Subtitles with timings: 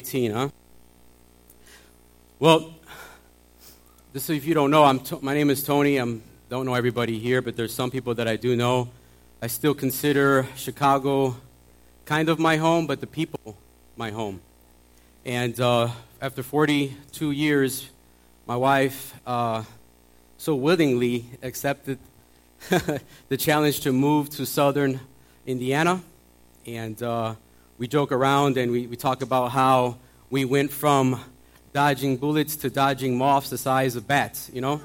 [0.00, 0.48] 2018, huh?
[2.38, 2.72] Well,
[4.12, 6.00] just if you don't know, I'm my name is Tony.
[6.00, 6.04] I
[6.48, 8.88] don't know everybody here, but there's some people that I do know.
[9.42, 11.36] I still consider Chicago
[12.04, 13.56] kind of my home, but the people
[13.96, 14.40] my home.
[15.24, 15.88] And uh,
[16.20, 17.90] after 42 years,
[18.46, 19.64] my wife uh,
[20.36, 21.98] so willingly accepted
[23.28, 25.00] the challenge to move to southern
[25.44, 26.02] Indiana.
[26.66, 27.34] And uh,
[27.78, 29.96] we joke around and we, we talk about how
[30.30, 31.20] we went from
[31.72, 34.80] dodging bullets to dodging moths the size of bats, you know?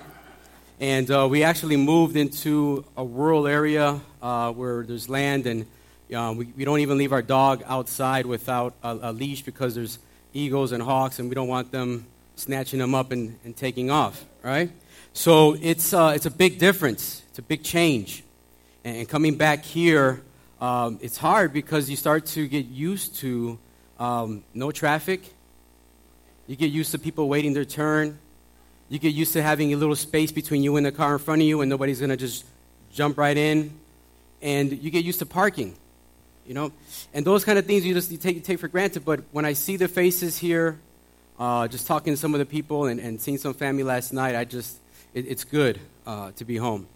[0.80, 5.66] And uh, we actually moved into a rural area uh, where there's land, and
[6.14, 9.98] uh, we, we don't even leave our dog outside without a, a, leash because there's
[10.34, 12.06] eagles and hawks, and we don't want them
[12.36, 14.70] snatching them up and, and taking off, right?
[15.14, 18.24] So it's, uh, it's a big difference, it's a big change.
[18.84, 20.22] And, and coming back here,
[20.64, 23.60] um, it's hard because you start to get used to
[24.00, 25.22] um, no traffic.
[26.48, 28.18] You get used to people waiting their turn.
[28.88, 31.42] You get used to having a little space between you and the car in front
[31.42, 32.46] of you, and nobody's going to just
[32.94, 33.78] jump right in.
[34.42, 35.76] And you get used to parking,
[36.48, 36.72] you know?
[37.14, 39.04] And those kind of things you just you take, you take for granted.
[39.04, 40.80] But when I see the faces here,
[41.38, 44.34] uh, just talking to some of the people and, and seeing some family last night,
[44.34, 44.80] I just,
[45.14, 46.88] it, it's good uh, to be home.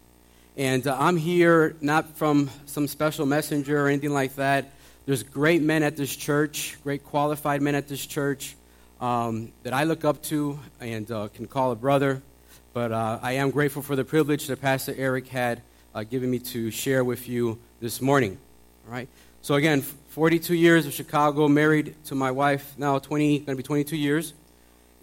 [0.58, 4.72] And uh, I'm here not from some special messenger or anything like that.
[5.06, 8.56] There's great men at this church, great qualified men at this church
[9.00, 12.22] um, that I look up to and uh, can call a brother.
[12.72, 15.62] But uh, I am grateful for the privilege that Pastor Eric had
[15.94, 18.36] uh, given me to share with you this morning.
[18.84, 19.08] All right.
[19.42, 23.62] So again, 42 years of Chicago, married to my wife now 20, going to be
[23.62, 24.34] 22 years,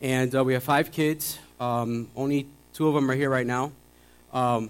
[0.02, 1.39] and uh, we have five kids.
[1.61, 3.72] Um, only two of them are here right now.
[4.33, 4.70] Um,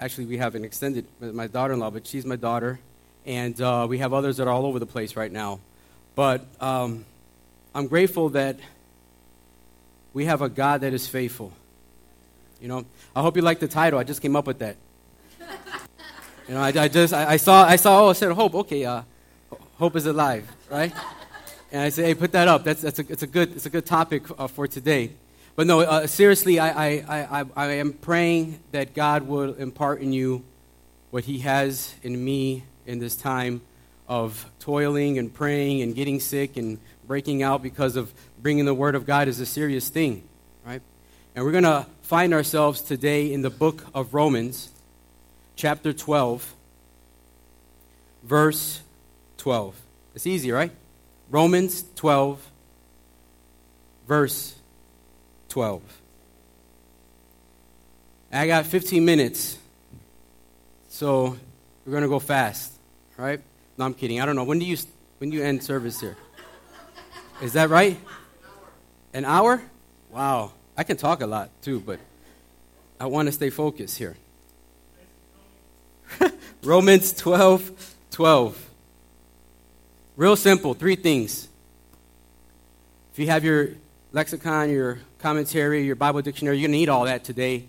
[0.00, 2.80] actually, we have an extended my daughter-in-law, but she's my daughter,
[3.26, 5.60] and uh, we have others that are all over the place right now.
[6.16, 7.04] But um,
[7.74, 8.58] I'm grateful that
[10.12, 11.52] we have a God that is faithful.
[12.60, 12.84] You know,
[13.14, 13.98] I hope you like the title.
[13.98, 14.76] I just came up with that.
[16.48, 18.84] You know, I, I just I, I, saw I saw oh I said hope okay
[18.84, 19.02] uh,
[19.78, 20.92] hope is alive right,
[21.70, 23.70] and I said hey put that up that's that's a it's a good it's a
[23.70, 25.12] good topic uh, for today,
[25.60, 30.10] but no uh, seriously I, I I I am praying that God will impart in
[30.10, 30.42] you
[31.10, 33.60] what He has in me in this time
[34.08, 38.10] of toiling and praying and getting sick and breaking out because of
[38.40, 40.22] bringing the Word of God is a serious thing,
[40.64, 40.80] right?
[41.36, 44.70] And we're going to find ourselves today in the book of Romans,
[45.56, 46.54] chapter 12,
[48.22, 48.80] verse
[49.36, 49.78] 12.
[50.14, 50.72] It's easy, right?
[51.28, 52.48] Romans 12,
[54.08, 54.54] verse
[55.50, 55.82] 12.
[58.32, 59.58] I got 15 minutes,
[60.88, 61.36] so
[61.84, 62.72] we're going to go fast,
[63.16, 63.40] right?
[63.76, 64.20] No, I'm kidding.
[64.20, 64.44] I don't know.
[64.44, 64.76] When do you,
[65.18, 66.16] when do you end service here?
[67.42, 67.98] Is that right?
[69.12, 69.60] An hour?
[70.10, 70.52] Wow.
[70.76, 71.98] I can talk a lot too, but
[73.00, 74.16] I want to stay focused here.
[76.62, 78.70] Romans 12 12.
[80.16, 81.48] Real simple, three things.
[83.12, 83.70] If you have your
[84.12, 87.64] lexicon, your commentary, your Bible dictionary, you're going to need all that today.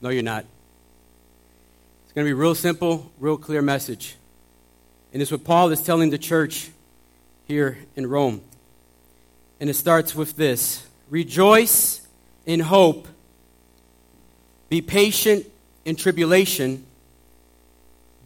[0.00, 0.44] No, you're not.
[2.04, 4.16] It's going to be real simple, real clear message.
[5.12, 6.70] And it's what Paul is telling the church
[7.46, 8.40] here in Rome.
[9.60, 12.06] And it starts with this Rejoice
[12.46, 13.08] in hope,
[14.68, 15.46] be patient
[15.84, 16.84] in tribulation,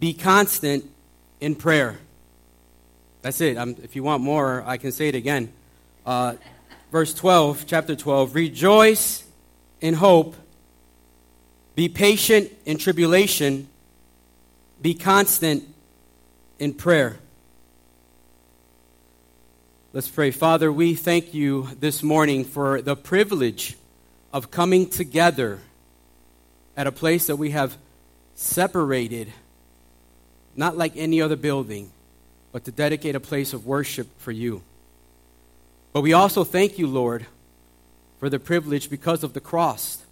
[0.00, 0.84] be constant
[1.40, 1.98] in prayer.
[3.22, 3.56] That's it.
[3.56, 5.52] I'm, if you want more, I can say it again.
[6.04, 6.34] Uh,
[6.92, 9.24] verse 12, chapter 12 Rejoice
[9.80, 10.36] in hope,
[11.74, 13.66] be patient in tribulation,
[14.80, 15.64] be constant
[16.58, 17.16] in prayer.
[19.94, 20.30] Let's pray.
[20.30, 23.76] Father, we thank you this morning for the privilege
[24.32, 25.60] of coming together
[26.76, 27.76] at a place that we have
[28.34, 29.32] separated,
[30.56, 31.90] not like any other building,
[32.52, 34.62] but to dedicate a place of worship for you.
[35.92, 37.26] But we also thank you, Lord,
[38.18, 40.04] for the privilege because of the cross,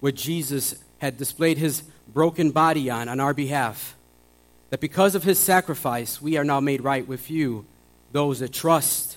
[0.00, 1.82] which Jesus had displayed his
[2.12, 3.94] broken body on on our behalf.
[4.70, 7.64] That because of his sacrifice, we are now made right with you
[8.12, 9.16] those that trust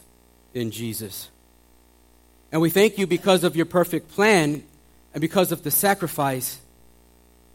[0.54, 1.30] in Jesus.
[2.52, 4.64] And we thank you because of your perfect plan
[5.14, 6.60] and because of the sacrifice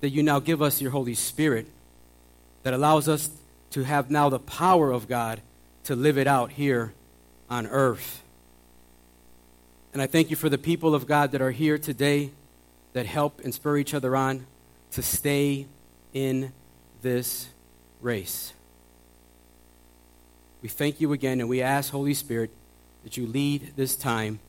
[0.00, 1.66] that you now give us your Holy Spirit
[2.62, 3.30] that allows us
[3.70, 5.40] to have now the power of God
[5.84, 6.92] to live it out here
[7.48, 8.23] on earth.
[9.94, 12.32] And I thank you for the people of God that are here today
[12.94, 14.44] that help and spur each other on
[14.90, 15.66] to stay
[16.12, 16.52] in
[17.00, 17.48] this
[18.00, 18.52] race.
[20.62, 22.50] We thank you again, and we ask, Holy Spirit,
[23.04, 24.40] that you lead this time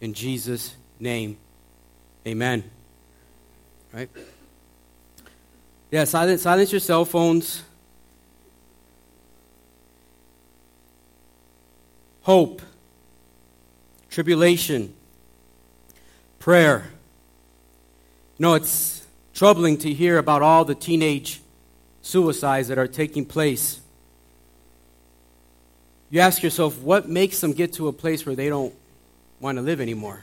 [0.00, 1.36] in Jesus' name.
[2.26, 2.64] Amen.
[3.92, 4.10] Right?
[5.92, 7.62] Yeah, silence, silence your cell phones.
[12.22, 12.62] Hope,
[14.12, 14.92] tribulation,
[16.38, 16.84] prayer.
[18.38, 21.40] You know, it's troubling to hear about all the teenage
[22.02, 23.80] suicides that are taking place.
[26.10, 28.74] You ask yourself, what makes them get to a place where they don't
[29.40, 30.22] want to live anymore?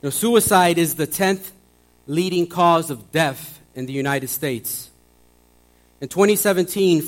[0.00, 1.50] You know, suicide is the 10th
[2.06, 4.90] leading cause of death in the United States.
[6.00, 7.02] In 2017,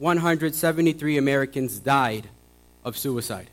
[0.00, 2.26] 47,173 Americans died
[2.86, 3.50] of suicide.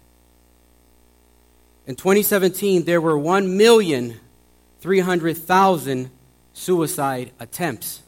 [1.86, 6.10] In 2017, there were 1,300,000
[6.54, 8.02] suicide attempts.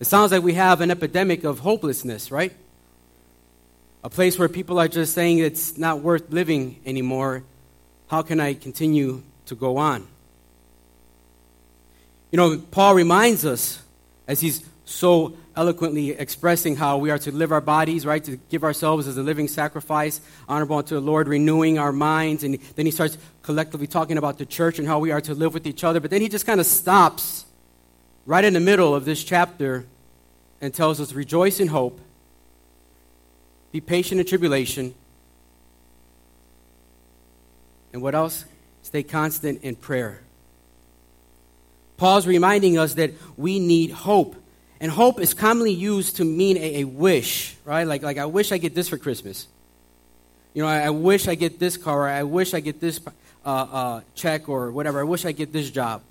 [0.00, 2.54] It sounds like we have an epidemic of hopelessness, right?
[4.02, 7.42] A place where people are just saying it's not worth living anymore.
[8.08, 10.06] How can I continue to go on?
[12.30, 13.82] You know, Paul reminds us,
[14.26, 18.22] as he's so eloquently expressing how we are to live our bodies, right?
[18.24, 22.44] To give ourselves as a living sacrifice, honorable unto the Lord, renewing our minds.
[22.44, 25.54] And then he starts collectively talking about the church and how we are to live
[25.54, 25.98] with each other.
[25.98, 27.46] But then he just kind of stops
[28.26, 29.86] right in the middle of this chapter
[30.60, 32.00] and tells us rejoice in hope,
[33.72, 34.94] be patient in tribulation,
[37.92, 38.44] and what else?
[38.82, 40.20] Stay constant in prayer.
[41.96, 44.36] Paul's reminding us that we need hope.
[44.80, 47.84] And hope is commonly used to mean a, a, wish, right?
[47.84, 49.46] Like, like, I wish I get this for Christmas.
[50.52, 53.00] You know, I, I wish I get this car, or I wish I get this
[53.44, 55.00] uh, uh, check, or whatever.
[55.00, 56.02] I wish I get this job.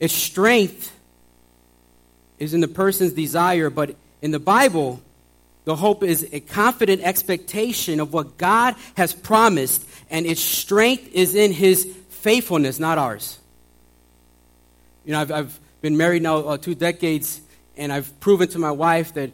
[0.00, 0.94] Its strength
[2.38, 5.00] is in the person's desire, but in the Bible,
[5.64, 11.34] the hope is a confident expectation of what God has promised, and its strength is
[11.34, 13.38] in His faithfulness, not ours.
[15.04, 17.40] You know, I've, I've been married now uh, two decades,
[17.76, 19.30] and I've proven to my wife that,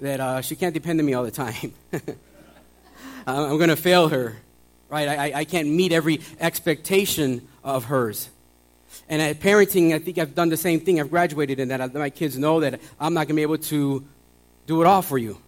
[0.00, 1.72] that uh, she can't depend on me all the time.
[3.26, 4.36] I'm going to fail her,
[4.88, 5.08] right?
[5.08, 8.28] I, I can't meet every expectation of hers.
[9.08, 11.00] And at parenting, I think I've done the same thing.
[11.00, 11.94] I've graduated in that.
[11.94, 14.04] My kids know that I'm not going to be able to
[14.66, 15.38] do it all for you.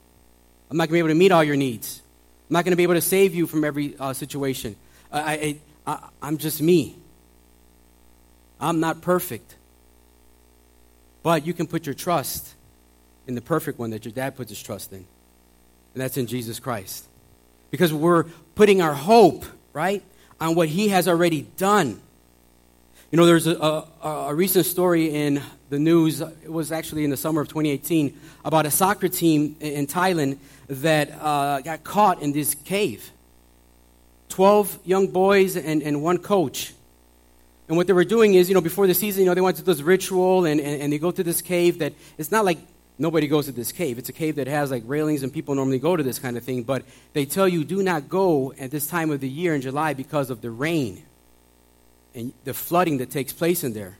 [0.70, 2.02] I'm not going to be able to meet all your needs.
[2.48, 4.76] I'm not going to be able to save you from every uh, situation.
[5.12, 5.56] I, I,
[5.86, 6.96] I, I'm just me.
[8.60, 9.56] I'm not perfect.
[11.24, 12.54] But you can put your trust
[13.26, 14.98] in the perfect one that your dad puts his trust in.
[14.98, 17.06] And that's in Jesus Christ.
[17.70, 18.24] Because we're
[18.54, 20.02] putting our hope, right,
[20.38, 21.98] on what he has already done.
[23.10, 25.40] You know, there's a, a, a, recent story in
[25.70, 29.86] the news, it was actually in the summer of 2018, about a soccer team in
[29.86, 30.36] Thailand
[30.68, 33.10] that uh, got caught in this cave.
[34.28, 36.73] 12 young boys and, and one coach.
[37.68, 39.56] And what they were doing is, you know, before the season, you know, they went
[39.56, 42.58] to this ritual and, and, and they go to this cave that it's not like
[42.98, 43.98] nobody goes to this cave.
[43.98, 46.44] It's a cave that has like railings and people normally go to this kind of
[46.44, 46.62] thing.
[46.62, 46.84] But
[47.14, 50.30] they tell you do not go at this time of the year in July because
[50.30, 51.02] of the rain
[52.14, 53.96] and the flooding that takes place in there.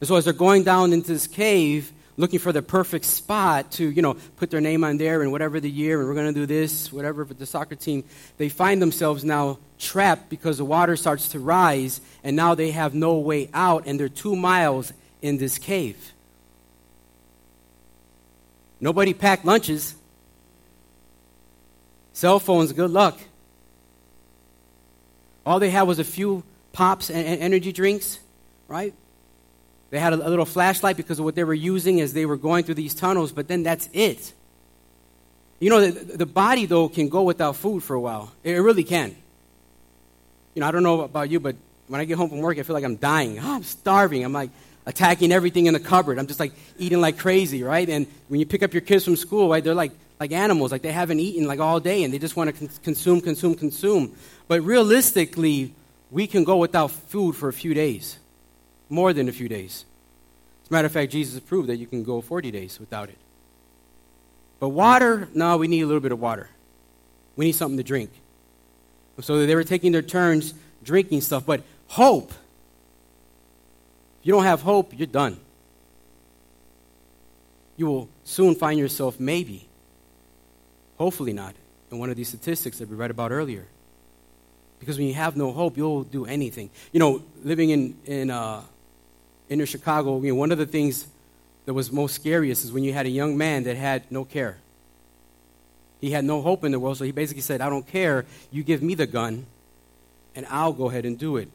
[0.00, 3.88] And so as they're going down into this cave, looking for the perfect spot to,
[3.88, 6.38] you know, put their name on there and whatever the year, and we're going to
[6.38, 8.02] do this, whatever, for the soccer team,
[8.36, 12.92] they find themselves now trapped because the water starts to rise, and now they have
[12.92, 16.12] no way out, and they're two miles in this cave.
[18.80, 19.94] Nobody packed lunches.
[22.12, 23.16] Cell phones, good luck.
[25.46, 28.18] All they had was a few pops and energy drinks,
[28.66, 28.92] right?
[29.90, 32.36] They had a, a little flashlight because of what they were using as they were
[32.36, 34.32] going through these tunnels, but then that's it.
[35.60, 38.32] You know, the, the body, though, can go without food for a while.
[38.44, 39.16] It really can.
[40.54, 41.56] You know, I don't know about you, but
[41.88, 43.38] when I get home from work, I feel like I'm dying.
[43.38, 44.24] Oh, I'm starving.
[44.24, 44.50] I'm like
[44.86, 46.18] attacking everything in the cupboard.
[46.18, 47.88] I'm just like eating like crazy, right?
[47.88, 50.82] And when you pick up your kids from school, right, they're like like animals, like
[50.82, 54.14] they haven't eaten like all day, and they just want to con- consume, consume, consume.
[54.48, 55.72] But realistically,
[56.10, 58.17] we can go without food for a few days,
[58.88, 59.84] more than a few days.
[60.64, 63.18] As a matter of fact, Jesus proved that you can go 40 days without it.
[64.60, 66.48] But water, no, we need a little bit of water.
[67.36, 68.10] We need something to drink.
[69.20, 71.46] So they were taking their turns drinking stuff.
[71.46, 72.30] But hope,
[74.20, 75.38] if you don't have hope, you're done.
[77.76, 79.68] You will soon find yourself, maybe,
[80.96, 81.54] hopefully not,
[81.90, 83.66] in one of these statistics that we read about earlier.
[84.80, 86.70] Because when you have no hope, you'll do anything.
[86.92, 88.62] You know, living in, in uh,
[89.48, 91.06] inner Chicago, you know, one of the things
[91.66, 94.58] that was most scariest is when you had a young man that had no care.
[96.00, 98.24] He had no hope in the world, so he basically said, I don't care.
[98.50, 99.46] You give me the gun,
[100.34, 101.48] and I'll go ahead and do it.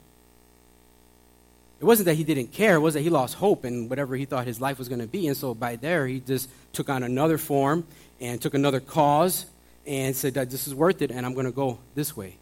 [1.79, 4.25] It wasn't that he didn't care, it was that he lost hope in whatever he
[4.25, 5.27] thought his life was going to be.
[5.27, 7.85] And so by there, he just took on another form
[8.21, 9.45] and took another cause
[9.85, 12.37] and said that this is worth it and I'm going to go this way.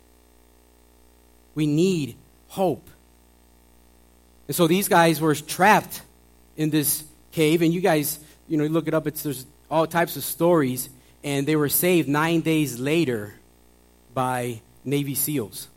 [1.56, 2.16] We need
[2.50, 2.88] hope.
[4.52, 6.02] And so these guys were trapped
[6.58, 9.88] in this cave, and you guys, you know, you look it up, it's, there's all
[9.88, 10.90] types of stories,
[11.24, 13.34] and they were saved nine days later
[14.14, 15.70] by Navy SEALs.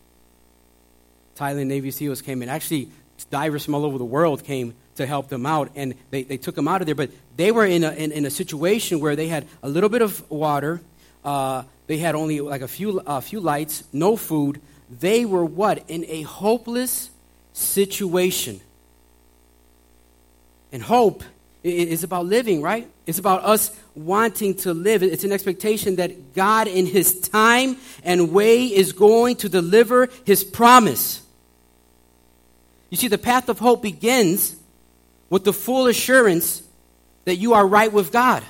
[1.37, 2.49] Thailand Navy SEALs came in.
[2.49, 2.89] Actually,
[3.31, 6.57] divers from all over the world came to help them out, and they, they took
[6.57, 6.97] them out of there.
[6.97, 10.03] But they were in a, in, in a situation where they had a little bit
[10.03, 10.81] of water,
[11.25, 14.61] uh, they had only like a few, a few lights, no food.
[14.91, 15.89] They were what?
[15.89, 17.11] In a hopeless
[17.55, 18.61] situation.
[20.71, 21.25] And hope
[21.63, 22.87] is about living, right?
[23.07, 25.03] It's about us wanting to live.
[25.03, 30.45] It's an expectation that God, in His time and way, is going to deliver His
[30.45, 31.23] promise.
[32.91, 34.57] You see, the path of hope begins
[35.31, 36.63] with the full assurance
[37.25, 38.43] that you are right with God.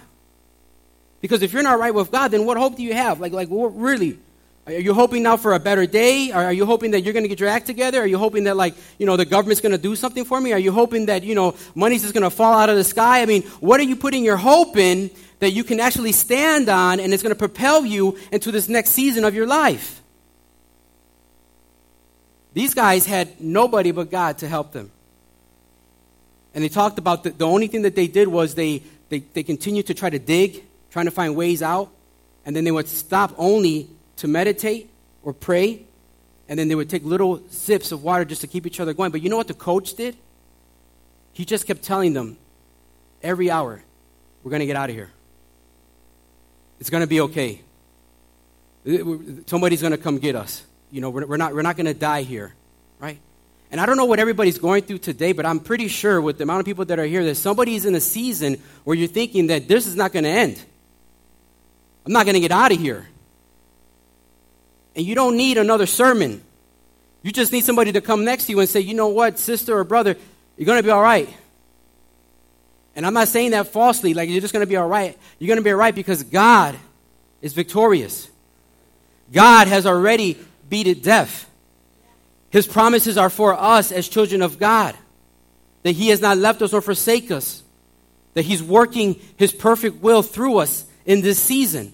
[1.20, 3.20] Because if you're not right with God, then what hope do you have?
[3.20, 4.18] Like, like really?
[4.66, 6.30] Are you hoping now for a better day?
[6.30, 8.00] Are you hoping that you're going to get your act together?
[8.00, 10.54] Are you hoping that, like, you know, the government's going to do something for me?
[10.54, 13.20] Are you hoping that, you know, money's just going to fall out of the sky?
[13.20, 16.98] I mean, what are you putting your hope in that you can actually stand on
[16.98, 20.00] and it's going to propel you into this next season of your life?
[22.54, 24.90] These guys had nobody but God to help them.
[26.54, 29.42] And they talked about the, the only thing that they did was they, they, they
[29.42, 31.90] continued to try to dig, trying to find ways out.
[32.46, 34.90] And then they would stop only to meditate
[35.22, 35.84] or pray.
[36.48, 39.10] And then they would take little sips of water just to keep each other going.
[39.10, 40.16] But you know what the coach did?
[41.32, 42.36] He just kept telling them
[43.22, 43.82] every hour,
[44.42, 45.10] we're going to get out of here.
[46.78, 47.60] It's going to be okay.
[48.86, 48.98] Uh,
[49.46, 50.64] somebody's going to come get us.
[50.90, 52.54] You know, we're, we're not, we're not going to die here,
[53.00, 53.18] right?
[53.70, 56.44] And I don't know what everybody's going through today, but I'm pretty sure with the
[56.44, 59.66] amount of people that are here that somebody's in a season where you're thinking that
[59.66, 60.62] this is not going to end.
[62.06, 63.08] I'm not going to get out of here.
[64.96, 66.42] And you don't need another sermon.
[67.22, 69.76] You just need somebody to come next to you and say, you know what, sister
[69.76, 70.16] or brother,
[70.56, 71.28] you're going to be all right.
[72.96, 75.18] And I'm not saying that falsely, like you're just going to be all right.
[75.38, 76.76] You're going to be all right because God
[77.42, 78.28] is victorious.
[79.32, 81.50] God has already beat death.
[82.50, 84.96] His promises are for us as children of God.
[85.82, 87.62] That He has not left us or forsake us.
[88.34, 91.92] That He's working His perfect will through us in this season.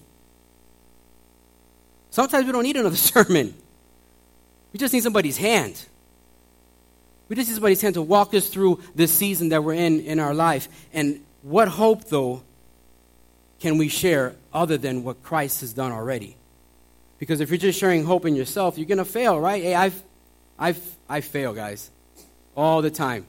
[2.11, 3.53] Sometimes we don't need another sermon.
[4.71, 5.83] We just need somebody's hand.
[7.27, 10.19] We just need somebody's hand to walk us through this season that we're in in
[10.19, 10.67] our life.
[10.93, 12.43] And what hope, though,
[13.59, 16.35] can we share other than what Christ has done already?
[17.19, 19.61] Because if you're just sharing hope in yourself, you're going to fail, right?
[19.61, 20.01] Hey, I've,
[20.59, 21.89] I've, I fail, guys,
[22.55, 23.25] all the time.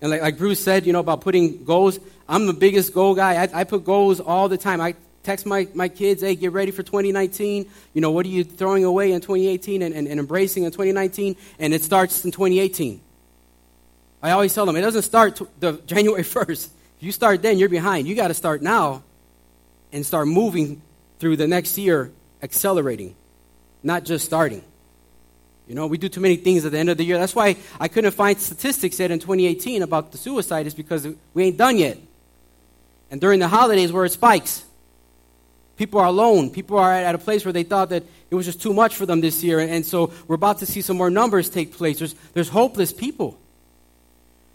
[0.00, 3.42] And like, like Bruce said, you know, about putting goals, I'm the biggest goal guy.
[3.42, 4.80] I, I put goals all the time.
[4.80, 7.68] I text my, my kids, hey, get ready for 2019.
[7.94, 11.36] You know, what are you throwing away in 2018 and, and, and embracing in 2019?
[11.58, 13.00] And it starts in 2018.
[14.22, 16.68] I always tell them, it doesn't start t- the January 1st.
[16.98, 18.06] If you start then, you're behind.
[18.06, 19.02] You got to start now
[19.92, 20.82] and start moving
[21.18, 22.12] through the next year
[22.42, 23.14] accelerating,
[23.82, 24.62] not just starting.
[25.66, 27.16] You know, we do too many things at the end of the year.
[27.16, 31.44] That's why I couldn't find statistics yet in 2018 about the suicide, is because we
[31.44, 31.96] ain't done yet.
[33.10, 34.64] And during the holidays, where it spikes,
[35.76, 36.50] people are alone.
[36.50, 39.06] People are at a place where they thought that it was just too much for
[39.06, 39.60] them this year.
[39.60, 41.98] And so we're about to see some more numbers take place.
[41.98, 43.38] There's, there's hopeless people.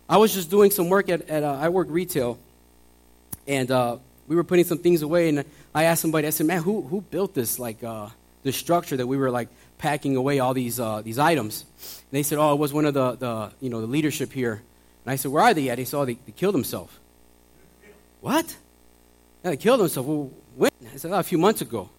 [0.07, 2.39] I was just doing some work at, at uh, I work retail,
[3.47, 3.97] and uh,
[4.27, 7.01] we were putting some things away, and I asked somebody, I said, man, who, who
[7.01, 8.09] built this, like, uh,
[8.41, 11.63] this structure that we were, like, packing away all these, uh, these items?
[11.79, 14.63] And they said, oh, it was one of the, the, you know, the leadership here.
[15.05, 15.77] And I said, where are they at?
[15.77, 16.91] They said, oh, they, they killed themselves.
[18.21, 18.57] What?
[19.43, 20.09] Yeah, they killed themselves.
[20.09, 20.31] Well,
[20.85, 21.89] I said, a few months ago.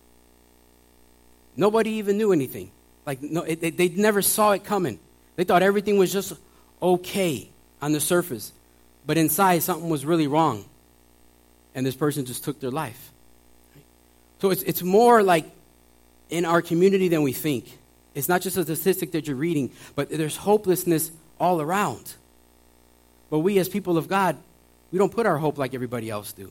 [1.57, 2.71] Nobody even knew anything.
[3.05, 4.99] Like, no, it, they, they never saw it coming.
[5.37, 6.33] They thought everything was just
[6.81, 7.49] okay
[7.83, 8.53] on the surface.
[9.07, 10.65] But inside, something was really wrong.
[11.75, 13.11] And this person just took their life.
[14.41, 15.45] So it's, it's more like
[16.31, 17.79] in our community than we think.
[18.15, 22.15] It's not just a statistic that you're reading, but there's hopelessness all around.
[23.29, 24.37] But we, as people of God,
[24.91, 26.51] we don't put our hope like everybody else do.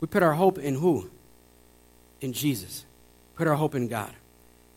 [0.00, 1.10] We put our hope in who?
[2.20, 2.84] In Jesus.
[3.36, 4.12] Put our hope in God.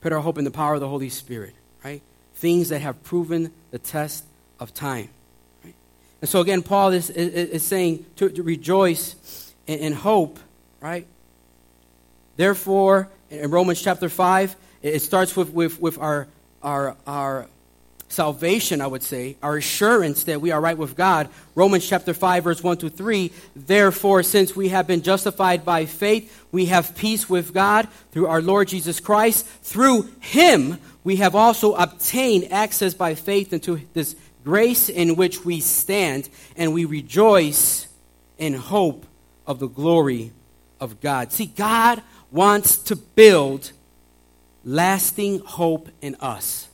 [0.01, 2.01] Put our hope in the power of the Holy Spirit, right?
[2.35, 4.25] Things that have proven the test
[4.59, 5.09] of time.
[5.63, 5.75] Right?
[6.21, 10.39] And so again, Paul is, is, is saying to, to rejoice in, in hope,
[10.79, 11.05] right?
[12.37, 16.27] Therefore, in Romans chapter 5, it starts with, with, with our,
[16.63, 17.47] our, our
[18.11, 21.29] salvation, I would say, our assurance that we are right with God.
[21.55, 23.31] Romans chapter 5, verse 1 to 3.
[23.55, 28.41] Therefore, since we have been justified by faith, we have peace with God through our
[28.41, 29.45] Lord Jesus Christ.
[29.45, 35.59] Through him, we have also obtained access by faith into this grace in which we
[35.59, 37.87] stand, and we rejoice
[38.37, 39.05] in hope
[39.47, 40.31] of the glory
[40.79, 41.31] of God.
[41.31, 42.01] See, God
[42.31, 43.71] wants to build
[44.63, 46.67] lasting hope in us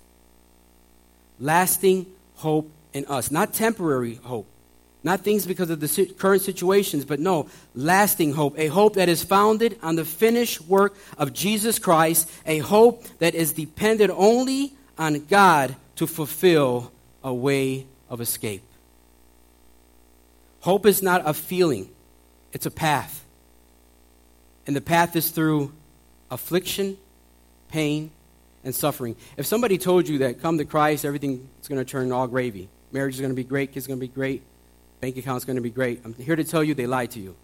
[1.39, 3.31] lasting hope in us.
[3.31, 4.47] Not temporary hope,
[5.03, 8.57] not things because of the current situations, but no, lasting hope.
[8.57, 13.35] A hope that is founded on the finished work of Jesus Christ, a hope that
[13.35, 16.91] is dependent only on God to fulfill
[17.23, 18.63] a way of escape.
[20.61, 21.89] Hope is not a feeling,
[22.51, 23.23] it's a path.
[24.65, 25.71] And the path is through
[26.29, 26.97] affliction,
[27.69, 28.11] pain,
[28.67, 29.15] and suffering.
[29.37, 32.69] If somebody told you that come to Christ, everything is going to turn all gravy,
[32.91, 34.43] marriage is going to be great, kids are going to be great,
[35.01, 37.19] bank account is going to be great, I'm here to tell you they lied to
[37.19, 37.35] you.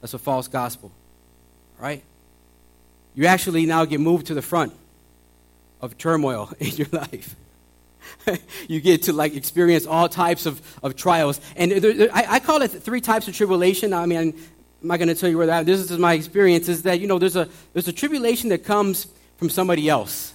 [0.00, 0.90] That's a false gospel.
[1.78, 2.02] Right?
[3.14, 4.72] You actually now get moved to the front
[5.80, 7.36] of turmoil in your life.
[8.68, 11.40] you get to like experience all types of, of trials.
[11.56, 13.92] And there, there, I, I, call it three types of tribulation.
[13.92, 14.34] I mean, I'm
[14.82, 15.66] not going to tell you where that.
[15.66, 16.68] This is my experience.
[16.68, 20.34] Is that you know there's a there's a tribulation that comes from somebody else.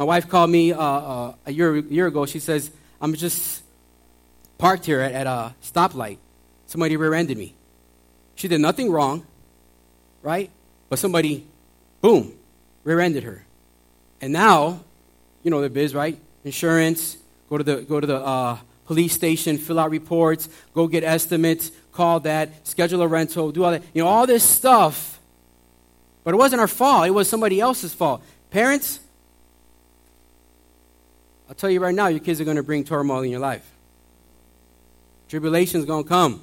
[0.00, 2.24] My wife called me uh, uh, a year, year ago.
[2.24, 2.70] She says,
[3.02, 3.62] I'm just
[4.56, 6.16] parked here at, at a stoplight.
[6.66, 7.52] Somebody rear ended me.
[8.34, 9.26] She did nothing wrong,
[10.22, 10.48] right?
[10.88, 11.46] But somebody,
[12.00, 12.32] boom,
[12.82, 13.44] rear ended her.
[14.22, 14.80] And now,
[15.42, 16.18] you know the biz, right?
[16.44, 17.18] Insurance,
[17.50, 21.72] go to the, go to the uh, police station, fill out reports, go get estimates,
[21.92, 23.82] call that, schedule a rental, do all that.
[23.92, 25.20] You know, all this stuff.
[26.24, 28.22] But it wasn't our fault, it was somebody else's fault.
[28.50, 29.00] Parents,
[31.50, 33.68] I'll tell you right now, your kids are going to bring turmoil in your life.
[35.28, 36.40] Tribulation's going to come.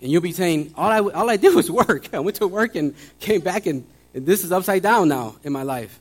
[0.00, 2.14] And you'll be saying, all I, all I did was work.
[2.14, 5.52] I went to work and came back, and, and this is upside down now in
[5.52, 5.98] my life.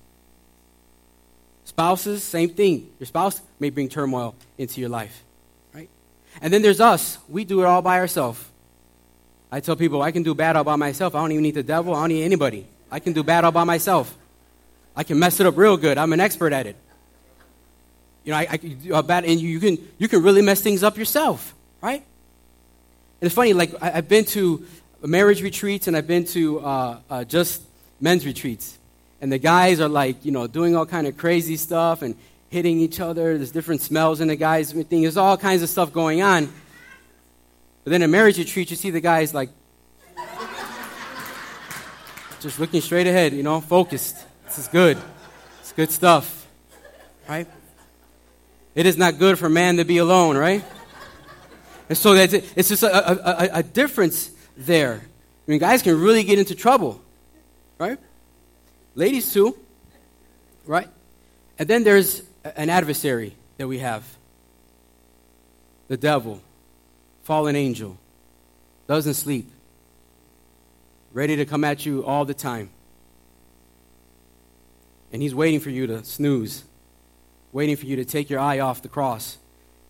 [1.66, 2.88] Spouses, same thing.
[3.00, 5.24] Your spouse may bring turmoil into your life.
[5.74, 5.90] Right?
[6.44, 7.18] And then there's us.
[7.28, 8.46] We do it all by ourselves.
[9.52, 11.16] I tell people, I can do bad all by myself.
[11.16, 11.96] I don't even need the devil.
[11.96, 12.68] I don't need anybody.
[12.92, 14.16] I can do bad all by myself.
[14.96, 15.98] I can mess it up real good.
[15.98, 16.76] I'm an expert at it.
[18.30, 20.84] You know, I, I uh, bad, and you, you, can you can really mess things
[20.84, 22.04] up yourself, right?
[23.22, 24.68] And it's funny, like I, have been to
[25.02, 27.64] marriage retreats and I've been to uh, uh, just
[28.00, 28.78] men's retreats,
[29.20, 32.16] and the guys are like, you know, doing all kind of crazy stuff and
[32.52, 33.36] hitting each other.
[33.36, 35.02] There's different smells in the guys' thing.
[35.02, 36.54] There's all kinds of stuff going on.
[37.84, 39.50] But then a marriage retreat, you see the guys like
[42.42, 44.18] just looking straight ahead, you know, focused.
[44.46, 45.00] This is good.
[45.62, 46.46] It's good stuff,
[47.28, 47.48] right?
[48.76, 50.64] It is not good for man to be alone, right?
[51.90, 52.46] And so that's it.
[52.56, 55.02] it's just a, a, a difference there.
[55.04, 57.02] I mean, guys can really get into trouble,
[57.80, 57.98] right?
[58.94, 59.58] Ladies too,
[60.66, 60.88] right?
[61.58, 64.04] And then there's an adversary that we have
[65.88, 66.42] the devil,
[67.24, 67.98] fallen angel,
[68.88, 69.50] doesn't sleep,
[71.12, 72.70] ready to come at you all the time.
[75.12, 76.64] And he's waiting for you to snooze
[77.52, 79.38] waiting for you to take your eye off the cross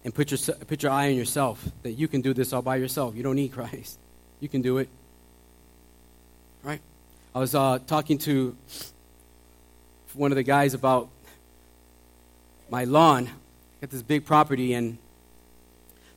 [0.04, 2.78] and put your, put your eye on yourself, that you can do this all by
[2.78, 3.16] yourself.
[3.16, 3.98] You don't need Christ.
[4.40, 4.88] You can do it.
[6.64, 6.80] Right?
[7.36, 8.56] I was uh, talking to
[10.14, 11.10] one of the guys about
[12.70, 13.28] my lawn.
[13.28, 14.98] I got this big property, and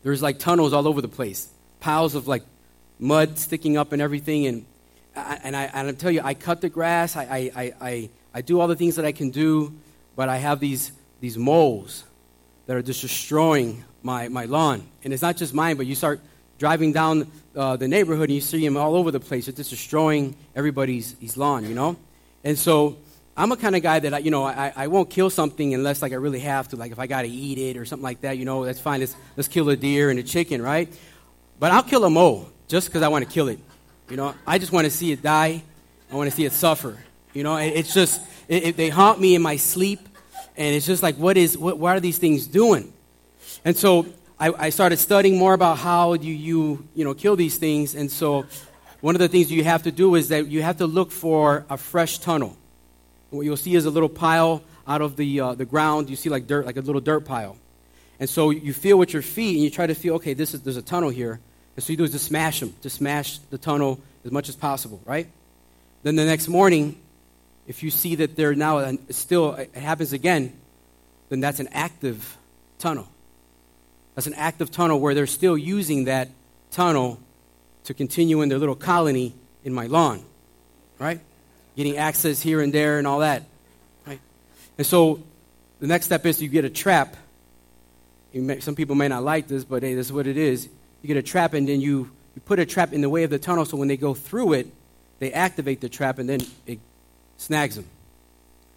[0.02, 1.48] there's like tunnels all over the place,
[1.80, 2.42] piles of like
[2.98, 4.46] mud sticking up and everything.
[4.46, 4.64] And,
[5.14, 8.60] and, I, and I tell you, I cut the grass, I, I, I, I do
[8.60, 9.72] all the things that I can do,
[10.16, 10.92] but I have these
[11.22, 12.02] these moles
[12.66, 14.82] that are just destroying my, my lawn.
[15.04, 16.20] And it's not just mine, but you start
[16.58, 19.46] driving down uh, the neighborhood and you see them all over the place.
[19.46, 21.96] It's just destroying everybody's lawn, you know?
[22.42, 22.96] And so
[23.36, 26.02] I'm a kind of guy that, I, you know, I, I won't kill something unless,
[26.02, 26.76] like, I really have to.
[26.76, 28.98] Like, if I got to eat it or something like that, you know, that's fine.
[28.98, 30.92] Let's, let's kill a deer and a chicken, right?
[31.60, 33.60] But I'll kill a mole just because I want to kill it.
[34.10, 35.62] You know, I just want to see it die.
[36.10, 36.98] I want to see it suffer.
[37.32, 40.00] You know, it, it's just, it, it, they haunt me in my sleep
[40.56, 42.92] and it's just like, what is, what, what are these things doing?
[43.64, 44.06] And so
[44.38, 47.94] I, I started studying more about how you, you, you know, kill these things.
[47.94, 48.46] And so
[49.00, 51.64] one of the things you have to do is that you have to look for
[51.70, 52.56] a fresh tunnel.
[53.30, 56.10] what you'll see is a little pile out of the, uh, the ground.
[56.10, 57.56] You see like dirt, like a little dirt pile.
[58.20, 60.62] And so you feel with your feet and you try to feel, okay, this is,
[60.62, 61.40] there's a tunnel here.
[61.74, 64.54] And so you do is just smash them, just smash the tunnel as much as
[64.54, 65.26] possible, right?
[66.02, 67.00] Then the next morning,
[67.66, 70.52] if you see that they're now uh, still, uh, it happens again,
[71.28, 72.36] then that's an active
[72.78, 73.08] tunnel.
[74.14, 76.28] That's an active tunnel where they're still using that
[76.70, 77.18] tunnel
[77.84, 80.22] to continue in their little colony in my lawn,
[80.98, 81.20] right?
[81.76, 83.44] Getting access here and there and all that,
[84.06, 84.20] right?
[84.76, 85.22] And so
[85.80, 87.16] the next step is you get a trap.
[88.34, 90.68] May, some people may not like this, but hey, this is what it is.
[91.02, 93.30] You get a trap, and then you, you put a trap in the way of
[93.30, 94.66] the tunnel so when they go through it,
[95.18, 96.78] they activate the trap, and then it
[97.42, 97.86] snags them.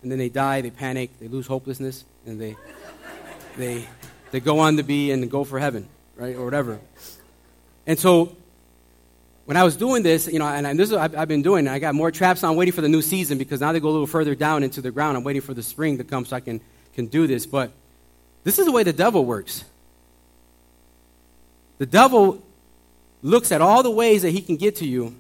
[0.02, 2.56] And then they die, they panic, they lose hopelessness, and they,
[3.58, 3.88] they,
[4.32, 6.80] they go on to be and go for heaven, right, or whatever.
[7.88, 8.36] And so
[9.46, 11.68] when I was doing this, you know, and this is what I've, I've been doing.
[11.68, 13.92] I got more traps on waiting for the new season because now they go a
[13.92, 15.18] little further down into the ground.
[15.18, 16.62] I'm waiting for the spring to come so I can,
[16.94, 17.46] can do this.
[17.46, 17.72] But
[18.44, 19.64] this is the way the devil works.
[21.78, 22.42] The devil
[23.22, 25.16] looks at all the ways that he can get to you,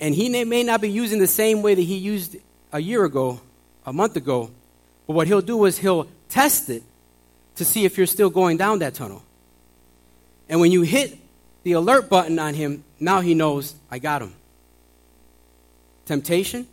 [0.00, 2.36] and he may not be using the same way that he used
[2.72, 3.40] a year ago,
[3.84, 4.50] a month ago.
[5.06, 6.82] But what he'll do is he'll test it
[7.56, 9.22] to see if you're still going down that tunnel.
[10.48, 11.18] And when you hit
[11.62, 14.32] the alert button on him, now he knows I got him.
[16.06, 16.66] Temptation,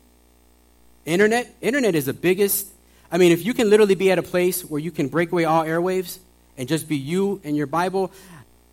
[1.06, 1.54] internet.
[1.62, 2.68] Internet is the biggest.
[3.12, 5.46] I mean, if you can literally be at a place where you can break away
[5.46, 6.20] all airwaves
[6.58, 8.12] and just be you and your Bible,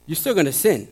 [0.07, 0.89] you're still going to sin.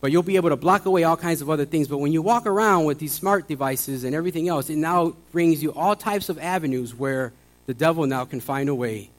[0.00, 1.88] But you'll be able to block away all kinds of other things.
[1.88, 5.62] But when you walk around with these smart devices and everything else, it now brings
[5.62, 7.32] you all types of avenues where
[7.66, 9.10] the devil now can find a way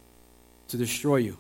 [0.70, 1.38] to destroy you.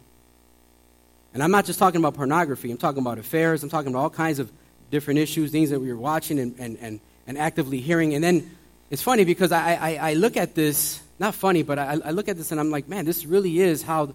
[1.33, 4.09] And I'm not just talking about pornography, I'm talking about affairs, I'm talking about all
[4.09, 4.51] kinds of
[4.91, 8.15] different issues, things that we are watching and, and, and, and actively hearing.
[8.15, 8.49] And then
[8.89, 12.27] it's funny because I, I, I look at this, not funny, but I, I look
[12.27, 14.13] at this and I'm like, man, this really is how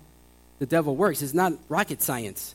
[0.58, 1.22] the devil works.
[1.22, 2.54] It's not rocket science.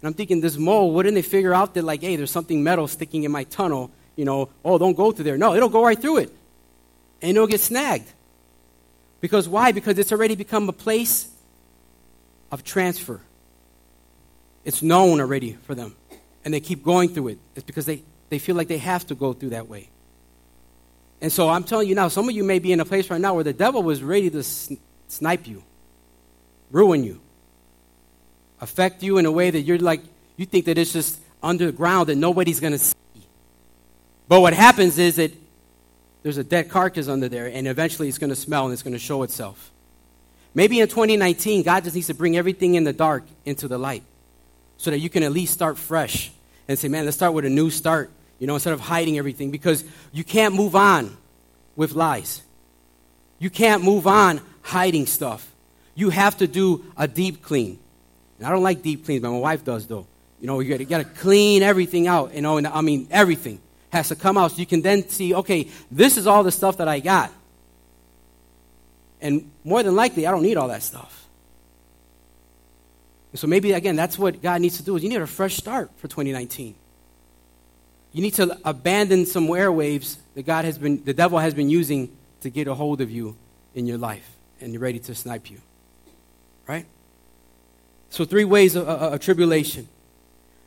[0.00, 2.86] And I'm thinking, this mole, wouldn't they figure out that, like, hey, there's something metal
[2.86, 3.90] sticking in my tunnel?
[4.16, 5.36] You know, oh, don't go through there.
[5.36, 6.32] No, it'll go right through it.
[7.20, 8.08] And it'll get snagged.
[9.20, 9.72] Because why?
[9.72, 11.28] Because it's already become a place
[12.52, 13.20] of transfer.
[14.64, 15.96] It's known already for them.
[16.44, 17.38] And they keep going through it.
[17.56, 19.88] It's because they, they feel like they have to go through that way.
[21.20, 23.20] And so I'm telling you now, some of you may be in a place right
[23.20, 24.42] now where the devil was ready to
[25.08, 25.64] snipe you,
[26.70, 27.20] ruin you,
[28.60, 30.00] affect you in a way that you're like,
[30.36, 32.94] you think that it's just underground that nobody's going to see.
[34.28, 35.32] But what happens is that
[36.22, 38.92] there's a dead carcass under there, and eventually it's going to smell and it's going
[38.92, 39.70] to show itself.
[40.54, 44.02] Maybe in 2019, God just needs to bring everything in the dark into the light
[44.76, 46.30] so that you can at least start fresh
[46.66, 49.50] and say, man, let's start with a new start, you know, instead of hiding everything
[49.50, 51.16] because you can't move on
[51.76, 52.42] with lies.
[53.38, 55.50] You can't move on hiding stuff.
[55.94, 57.78] You have to do a deep clean.
[58.38, 60.06] And I don't like deep cleans, but my wife does, though.
[60.40, 64.08] You know, you got to clean everything out, you know, and I mean, everything has
[64.08, 66.88] to come out so you can then see, okay, this is all the stuff that
[66.88, 67.32] I got.
[69.20, 71.26] And more than likely, I don't need all that stuff.
[73.32, 75.56] And so maybe, again, that's what God needs to do is you need a fresh
[75.56, 76.74] start for 2019.
[78.12, 82.10] You need to abandon some airwaves that God has been, the devil has been using
[82.42, 83.36] to get a hold of you
[83.74, 84.28] in your life,
[84.60, 85.60] and you're ready to snipe you.
[86.66, 86.86] Right?
[88.10, 89.88] So, three ways of, of, of tribulation.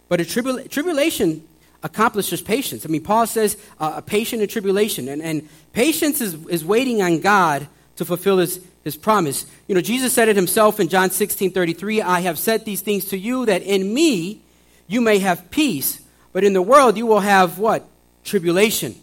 [0.09, 1.47] But a tribula- tribulation
[1.83, 2.85] accomplishes patience.
[2.85, 7.01] I mean, Paul says uh, a patient in tribulation, and, and patience is, is waiting
[7.01, 9.45] on God to fulfill his, his promise.
[9.67, 13.05] You know, Jesus said it himself in John 16 33 I have said these things
[13.05, 14.41] to you that in me
[14.87, 16.01] you may have peace,
[16.33, 17.87] but in the world you will have what?
[18.23, 18.95] Tribulation.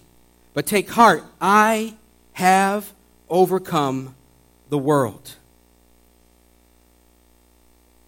[0.55, 1.95] But take heart, I
[2.33, 2.93] have
[3.29, 4.15] overcome
[4.69, 5.35] the world.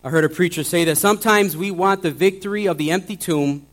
[0.03, 3.67] I heard a preacher say that sometimes we want the victory of the empty tomb,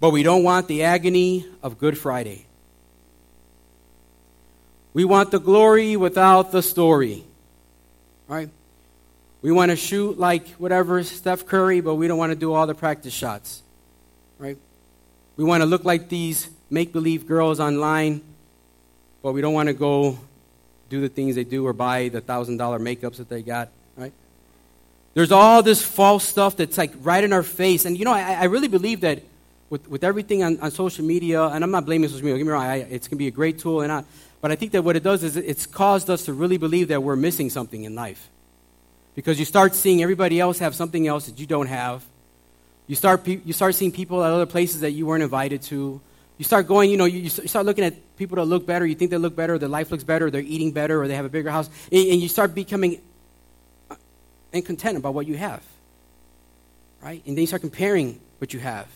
[0.00, 2.46] but we don't want the agony of Good Friday.
[4.94, 7.24] We want the glory without the story.
[8.26, 8.48] Right?
[9.42, 12.66] We want to shoot like whatever Steph Curry, but we don't want to do all
[12.66, 13.62] the practice shots.
[14.38, 14.58] Right?
[15.36, 18.22] We want to look like these make believe girls online,
[19.22, 20.18] but we don't want to go
[20.90, 23.68] do the things they do or buy the $1,000 makeups that they got.
[25.14, 27.84] There's all this false stuff that's like right in our face.
[27.84, 29.22] And you know, I, I really believe that
[29.70, 32.52] with, with everything on, on social media, and I'm not blaming social media, get me
[32.52, 34.04] wrong, I, it's going to be a great tool, and I,
[34.40, 37.02] but I think that what it does is it's caused us to really believe that
[37.02, 38.28] we're missing something in life.
[39.14, 42.04] Because you start seeing everybody else have something else that you don't have.
[42.86, 46.00] You start, you start seeing people at other places that you weren't invited to.
[46.36, 48.84] You start going, you know, you, you start looking at people that look better.
[48.84, 51.24] You think they look better, their life looks better, they're eating better, or they have
[51.24, 51.70] a bigger house.
[51.90, 53.00] And, and you start becoming
[54.54, 55.62] incontent about what you have.
[57.02, 57.22] Right?
[57.26, 58.86] And then you start comparing what you have.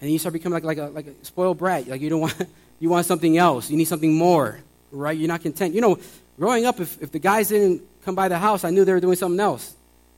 [0.00, 1.88] And then you start becoming like, like, a, like a spoiled brat.
[1.88, 2.36] Like you don't want
[2.80, 3.70] you want something else.
[3.70, 4.60] You need something more,
[4.92, 5.16] right?
[5.16, 5.74] You're not content.
[5.74, 5.98] You know,
[6.38, 9.00] growing up, if, if the guys didn't come by the house, I knew they were
[9.00, 9.74] doing something else.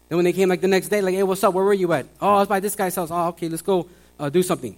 [0.08, 1.54] Then when they came like the next day, like, hey, what's up?
[1.54, 2.06] Where were you at?
[2.20, 3.10] Oh, I was by this guy's house.
[3.10, 3.86] Oh, okay, let's go
[4.18, 4.76] uh, do something.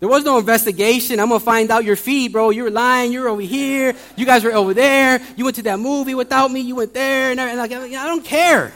[0.00, 1.20] There was no investigation.
[1.20, 2.50] I'm to find out your feed, bro.
[2.50, 3.12] You were lying.
[3.12, 3.94] You were over here.
[4.16, 5.20] You guys were over there.
[5.36, 6.60] You went to that movie without me.
[6.60, 7.30] You went there.
[7.30, 8.72] And, and like, I don't care.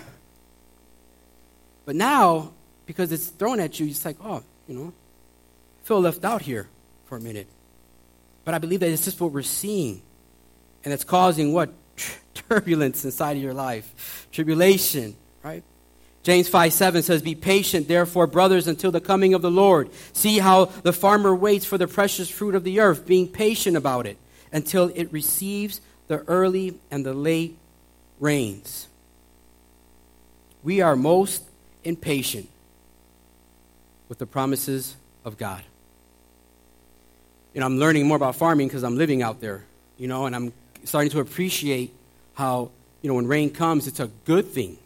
[1.87, 2.53] But now,
[2.85, 4.93] because it's thrown at you, it's like, oh, you know,
[5.83, 6.69] I feel left out here
[7.07, 7.47] for a minute.
[8.45, 10.03] But I believe that it's just what we're seeing.
[10.85, 11.73] And it's causing what?
[12.35, 14.29] Turbulence inside of your life.
[14.31, 15.63] Tribulation, right?
[16.23, 19.91] James 5 7 says, Be patient, therefore, brothers, until the coming of the Lord.
[20.13, 24.07] See how the farmer waits for the precious fruit of the earth, being patient about
[24.07, 24.19] it
[24.53, 27.57] until it receives the early and the late
[28.19, 28.89] rains.
[30.65, 31.45] We are most
[31.87, 32.49] impatient
[34.09, 35.63] with the promises of God.
[37.55, 39.65] You know, I'm learning more about farming because I'm living out there,
[39.97, 40.53] you know, and I'm
[40.85, 41.93] starting to appreciate
[42.35, 42.71] how,
[43.01, 44.77] you know, when rain comes, it's a good thing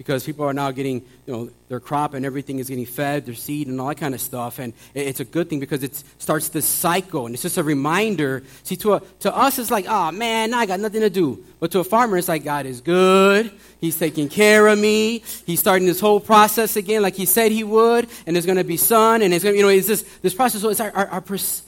[0.00, 3.34] because people are now getting, you know, their crop and everything is getting fed, their
[3.34, 4.58] seed and all that kind of stuff.
[4.58, 8.42] And it's a good thing because it starts this cycle and it's just a reminder.
[8.62, 11.44] See, to, a, to us, it's like, oh man, I got nothing to do.
[11.58, 13.52] But to a farmer, it's like, God is good.
[13.78, 15.18] He's taking care of me.
[15.44, 18.08] He's starting this whole process again like he said he would.
[18.26, 19.20] And there's going to be sun.
[19.20, 20.62] And it's going to, you know, it's this, this process.
[20.62, 21.62] So it's our, our, our pers-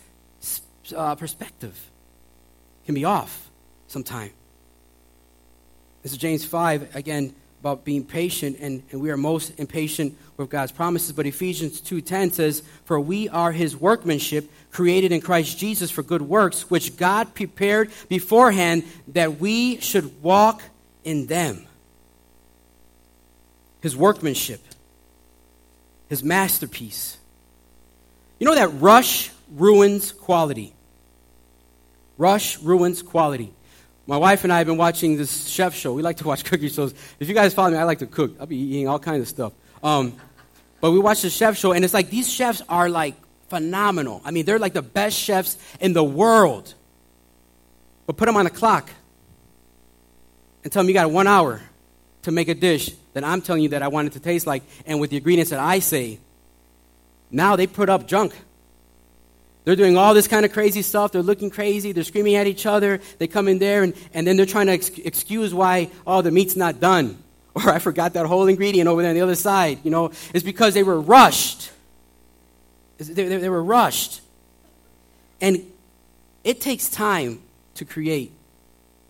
[0.97, 1.79] uh, perspective
[2.87, 3.51] can be off
[3.89, 4.31] sometime.
[6.03, 6.97] This is James 5.
[6.97, 11.13] Again, about being patient, and, and we are most impatient with God's promises.
[11.13, 16.23] But Ephesians 2.10 says, For we are his workmanship, created in Christ Jesus for good
[16.23, 20.61] works, which God prepared beforehand that we should walk
[21.05, 21.65] in them.
[23.81, 24.61] His workmanship,
[26.09, 27.17] his masterpiece.
[28.41, 30.75] You know that rush ruins quality.
[32.19, 33.53] Rush ruins quality.
[34.07, 35.93] My wife and I have been watching this chef show.
[35.93, 36.95] We like to watch cooking shows.
[37.21, 38.37] If you guys follow me, I like to cook.
[38.41, 39.53] I'll be eating all kinds of stuff.
[39.83, 40.15] Um,
[40.81, 43.15] but we watch the chef show, and it's like these chefs are like
[43.49, 44.21] phenomenal.
[44.25, 46.75] I mean, they're like the best chefs in the world.
[48.07, 48.91] But put them on a clock
[50.65, 51.61] and tell them you got one hour
[52.23, 54.63] to make a dish that I'm telling you that I want it to taste like,
[54.87, 56.19] and with the ingredients that I say.
[57.31, 58.35] Now they put up junk.
[59.65, 61.13] They're doing all this kind of crazy stuff.
[61.13, 61.93] They're looking crazy.
[61.93, 63.01] They're screaming at each other.
[63.19, 66.31] They come in there and, and then they're trying to ex- excuse why, oh, the
[66.31, 67.19] meat's not done.
[67.55, 69.81] Or I forgot that whole ingredient over there on the other side.
[69.85, 71.71] You know, it's because they were rushed.
[72.97, 74.23] They, they, they were rushed.
[75.39, 75.71] And
[76.45, 77.43] it takes time
[77.75, 78.33] to create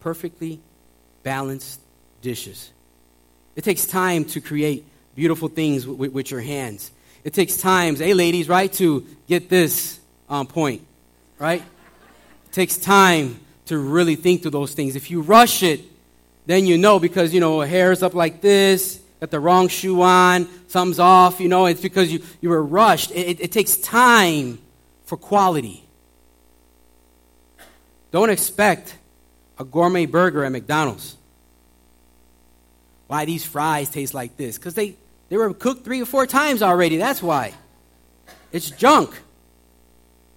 [0.00, 0.58] perfectly
[1.22, 1.80] balanced
[2.20, 2.72] dishes.
[3.54, 4.84] It takes time to create
[5.14, 6.90] beautiful things with, with your hands.
[7.22, 10.00] It takes time, hey ladies, right, to get this
[10.32, 10.84] on point,
[11.38, 11.62] right?
[12.46, 14.96] It takes time to really think through those things.
[14.96, 15.82] If you rush it,
[16.46, 20.46] then you know because, you know, hair's up like this, got the wrong shoe on,
[20.46, 23.10] thumbs off, you know, it's because you, you were rushed.
[23.10, 24.58] It, it, it takes time
[25.04, 25.84] for quality.
[28.10, 28.96] Don't expect
[29.58, 31.16] a gourmet burger at McDonald's.
[33.06, 34.56] Why these fries taste like this?
[34.56, 34.96] Because they,
[35.28, 36.96] they were cooked three or four times already.
[36.96, 37.52] That's why.
[38.50, 39.14] It's junk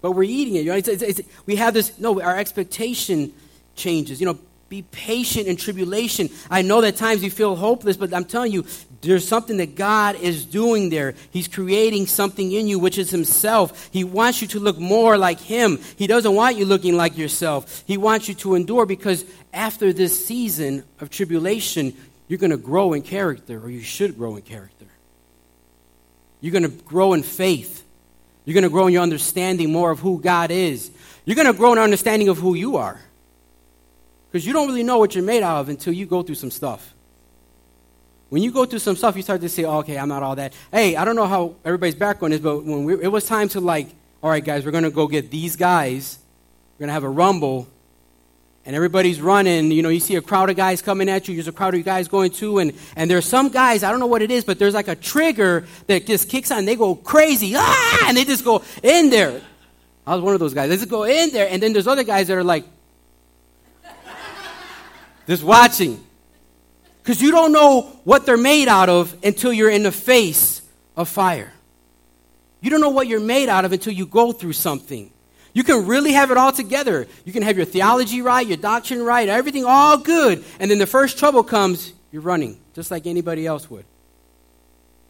[0.06, 0.60] but we're eating it.
[0.60, 3.34] You know, it's, it's, it's, we have this, no, our expectation
[3.76, 4.20] changes.
[4.20, 4.38] You know,
[4.70, 6.30] be patient in tribulation.
[6.48, 8.68] I know that times you feel hopeless, but I'm telling you,
[9.02, 11.16] there's something that God is doing there.
[11.32, 13.90] He's creating something in you, which is Himself.
[13.92, 15.80] He wants you to look more like Him.
[15.96, 17.84] He doesn't want you looking like yourself.
[17.88, 21.94] He wants you to endure because after this season of tribulation,
[22.28, 24.86] you're going to grow in character, or you should grow in character.
[26.42, 27.85] You're going to grow in faith.
[28.46, 30.92] You're going to grow in your understanding more of who God is.
[31.26, 33.00] You're going to grow in understanding of who you are.
[34.32, 36.52] Because you don't really know what you're made out of until you go through some
[36.52, 36.94] stuff.
[38.30, 40.36] When you go through some stuff, you start to say, oh, okay, I'm not all
[40.36, 40.54] that.
[40.72, 43.60] Hey, I don't know how everybody's background is, but when we, it was time to,
[43.60, 43.88] like,
[44.22, 46.20] all right, guys, we're going to go get these guys.
[46.74, 47.68] We're going to have a rumble
[48.66, 49.72] and everybody's running.
[49.72, 51.36] You know, you see a crowd of guys coming at you.
[51.36, 54.08] There's a crowd of guys going too, and and there's some guys I don't know
[54.08, 56.66] what it is, but there's like a trigger that just kicks on.
[56.66, 59.42] They go crazy, ah, and they just go in there.
[60.08, 60.70] I was one of those guys.
[60.70, 62.66] They just go in there, and then there's other guys that are like
[65.28, 66.04] just watching,
[67.02, 70.62] because you don't know what they're made out of until you're in the face
[70.96, 71.52] of fire.
[72.62, 75.12] You don't know what you're made out of until you go through something.
[75.56, 77.08] You can really have it all together.
[77.24, 80.44] You can have your theology right, your doctrine right, everything all good.
[80.60, 83.86] And then the first trouble comes, you're running, just like anybody else would.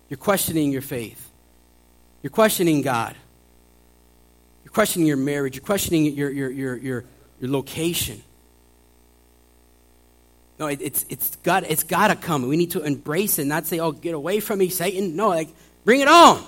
[0.07, 1.31] You're questioning your faith.
[2.21, 3.15] You're questioning God.
[4.63, 7.05] You're questioning your marriage, you're questioning your, your, your, your,
[7.41, 8.21] your location.
[10.59, 12.47] No, it, it's, it's got it's got to come.
[12.47, 15.15] We need to embrace it, not say, oh, get away from me, Satan.
[15.15, 15.49] No, like,
[15.83, 16.43] bring it on.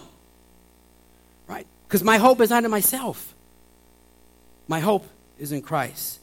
[1.47, 1.65] Right?
[1.87, 3.33] Because my hope is not in myself,
[4.67, 5.07] my hope
[5.39, 6.19] is in Christ.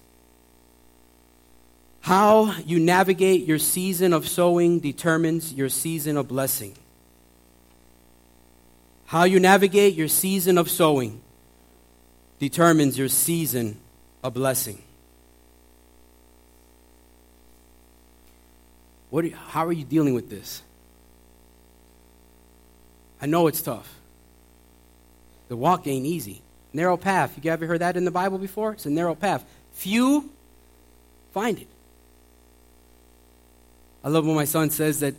[2.00, 6.74] How you navigate your season of sowing determines your season of blessing.
[9.06, 11.20] How you navigate your season of sowing
[12.38, 13.78] determines your season
[14.22, 14.82] of blessing.
[19.08, 20.60] What you, how are you dealing with this?
[23.22, 23.88] I know it's tough.
[25.48, 26.42] The walk ain't easy.
[26.74, 27.38] Narrow path.
[27.40, 28.72] You ever heard that in the Bible before?
[28.72, 29.44] It's a narrow path.
[29.72, 30.28] Few
[31.32, 31.68] find it.
[34.02, 35.14] I love when my son says that,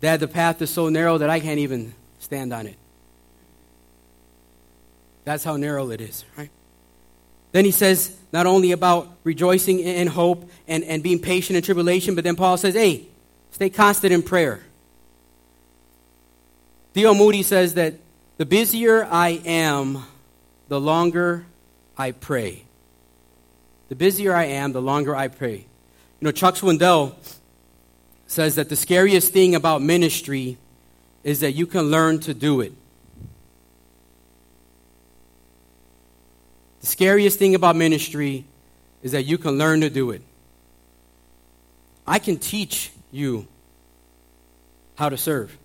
[0.00, 2.76] Dad, the path is so narrow that I can't even stand on it.
[5.24, 6.50] That's how narrow it is, right?
[7.52, 12.14] Then he says not only about rejoicing in hope and, and being patient in tribulation,
[12.14, 13.06] but then Paul says, hey,
[13.50, 14.60] stay constant in prayer.
[16.92, 17.14] D.L.
[17.14, 17.94] Moody says that
[18.36, 20.04] the busier I am,
[20.68, 21.46] the longer
[21.96, 22.64] I pray.
[23.88, 25.56] The busier I am, the longer I pray.
[26.20, 27.14] You know, Chuck Swindoll
[28.26, 30.58] says that the scariest thing about ministry
[31.24, 32.72] is that you can learn to do it.
[36.80, 38.44] The scariest thing about ministry
[39.02, 40.22] is that you can learn to do it.
[42.06, 43.46] I can teach you
[44.96, 45.56] how to serve.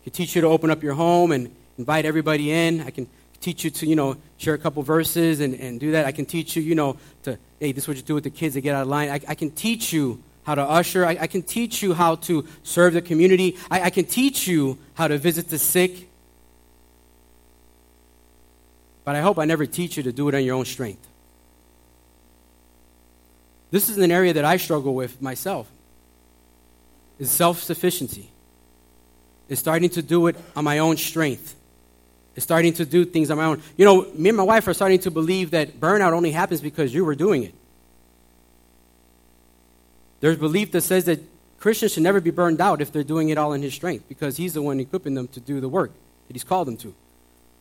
[0.00, 2.80] I can teach you to open up your home and invite everybody in.
[2.80, 3.08] I can
[3.44, 6.06] teach you to, you know, share a couple verses and, and do that.
[6.06, 8.30] I can teach you, you know, to, hey, this is what you do with the
[8.30, 9.10] kids to get out of line.
[9.10, 11.04] I, I can teach you how to usher.
[11.04, 13.58] I, I can teach you how to serve the community.
[13.70, 16.08] I, I can teach you how to visit the sick.
[19.04, 21.06] But I hope I never teach you to do it on your own strength.
[23.70, 25.68] This is an area that I struggle with myself.
[27.18, 28.30] Is self-sufficiency.
[29.50, 31.54] Is starting to do it on my own strength.
[32.36, 33.62] Starting to do things on my own.
[33.76, 36.92] You know, me and my wife are starting to believe that burnout only happens because
[36.92, 37.54] you were doing it.
[40.20, 41.20] There's belief that says that
[41.60, 44.36] Christians should never be burned out if they're doing it all in His strength because
[44.36, 45.92] He's the one equipping them to do the work
[46.26, 46.94] that He's called them to.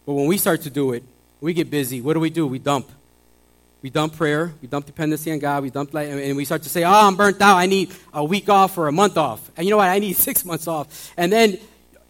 [0.06, 1.04] But when we start to do it,
[1.40, 2.02] we get busy.
[2.02, 2.48] What do we do?
[2.48, 2.90] We dump.
[3.82, 4.54] We dump prayer.
[4.62, 5.64] We dump dependency on God.
[5.64, 7.58] We dump, light, and we start to say, "Oh, I'm burnt out.
[7.58, 9.90] I need a week off or a month off." And you know what?
[9.90, 11.12] I need six months off.
[11.18, 11.60] And then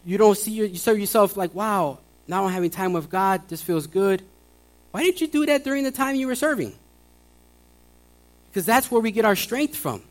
[0.05, 3.47] you don't see you serve yourself like, "Wow, now I'm having time with God.
[3.49, 4.23] This feels good."
[4.93, 6.71] Why didn't you do that during the time you were serving?
[8.49, 10.03] Because that's where we get our strength from.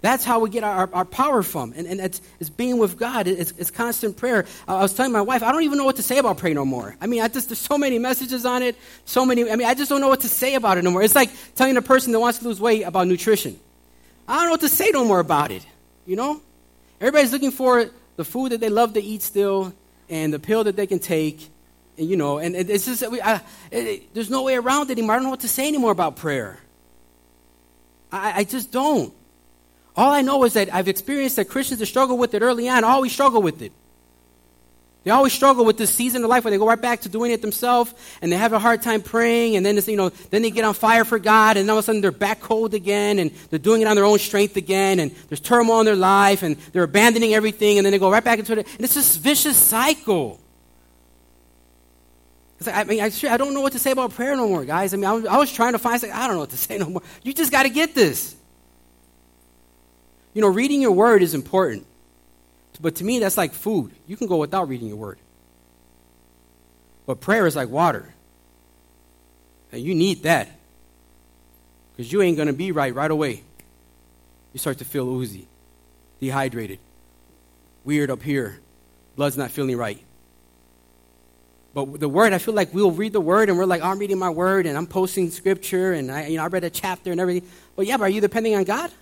[0.00, 1.72] That's how we get our, our power from.
[1.74, 3.26] And, and it's, it's being with God.
[3.26, 4.46] It's, it's constant prayer.
[4.68, 6.64] I was telling my wife, I don't even know what to say about prayer no
[6.64, 6.94] more.
[7.00, 8.76] I mean, I just, there's so many messages on it.
[9.06, 11.02] So many, I mean, I just don't know what to say about it no more.
[11.02, 13.58] It's like telling a person that wants to lose weight about nutrition.
[14.28, 15.66] I don't know what to say no more about it.
[16.06, 16.40] You know?
[17.00, 19.72] Everybody's looking for the food that they love to eat still
[20.08, 21.48] and the pill that they can take.
[21.96, 23.40] And, you know, and it's just, I,
[23.70, 25.14] it, there's no way around it anymore.
[25.14, 26.58] I don't know what to say anymore about prayer.
[28.10, 29.12] I, I just don't.
[29.96, 32.82] All I know is that I've experienced that Christians that struggle with it early on
[32.82, 33.72] always struggle with it.
[35.04, 37.30] They always struggle with this season of life where they go right back to doing
[37.30, 40.50] it themselves and they have a hard time praying and then you know then they
[40.50, 43.30] get on fire for God and all of a sudden they're back cold again and
[43.50, 46.56] they're doing it on their own strength again and there's turmoil in their life and
[46.72, 49.58] they're abandoning everything and then they go right back into it and it's this vicious
[49.58, 50.40] cycle.
[52.66, 54.94] I mean, I, I, don't know what to say about prayer no more, guys.
[54.94, 56.56] I mean, I was, I was trying to find, something, I don't know what to
[56.56, 57.02] say no more.
[57.22, 58.34] You just got to get this.
[60.32, 61.86] You know, reading your word is important.
[62.80, 63.92] But to me, that's like food.
[64.06, 65.18] You can go without reading your word.
[67.06, 68.12] But prayer is like water.
[69.72, 70.48] And you need that.
[71.96, 73.42] Because you ain't going to be right right away.
[74.52, 75.48] You start to feel oozy,
[76.20, 76.78] dehydrated,
[77.84, 78.60] weird up here,
[79.16, 79.98] blood's not feeling right.
[81.74, 84.18] But the word, I feel like we'll read the word and we're like, I'm reading
[84.18, 87.20] my word and I'm posting scripture and I, you know, I read a chapter and
[87.20, 87.48] everything.
[87.74, 88.92] But yeah, but are you depending on God?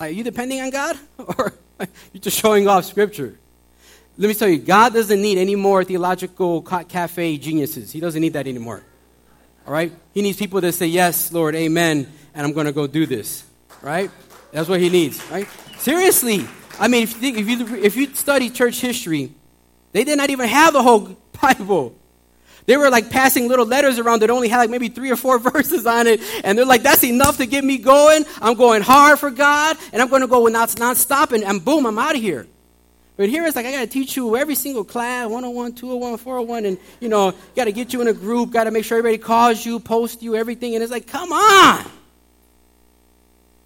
[0.00, 0.96] Are you depending on God?
[1.18, 1.52] Or
[2.12, 3.36] you're just showing off Scripture?
[4.16, 7.92] Let me tell you, God doesn't need any more theological cafe geniuses.
[7.92, 8.82] He doesn't need that anymore.
[9.66, 9.92] All right?
[10.12, 13.44] He needs people that say, Yes, Lord, amen, and I'm going to go do this.
[13.82, 14.10] Right?
[14.52, 15.22] That's what he needs.
[15.30, 15.46] Right?
[15.78, 16.46] Seriously.
[16.78, 19.32] I mean, if you, think, if you, if you study church history,
[19.92, 21.94] they did not even have the whole Bible.
[22.66, 25.38] They were like passing little letters around that only had like maybe three or four
[25.50, 26.20] verses on it.
[26.44, 28.24] And they're like, that's enough to get me going.
[28.40, 31.86] I'm going hard for God and I'm going to go non stop and, and boom,
[31.86, 32.46] I'm out of here.
[33.16, 36.64] But here it's like I got to teach you every single class 101, 201, 401,
[36.64, 39.18] and you know, got to get you in a group, got to make sure everybody
[39.18, 40.74] calls you, post you, everything.
[40.74, 41.84] And it's like, come on.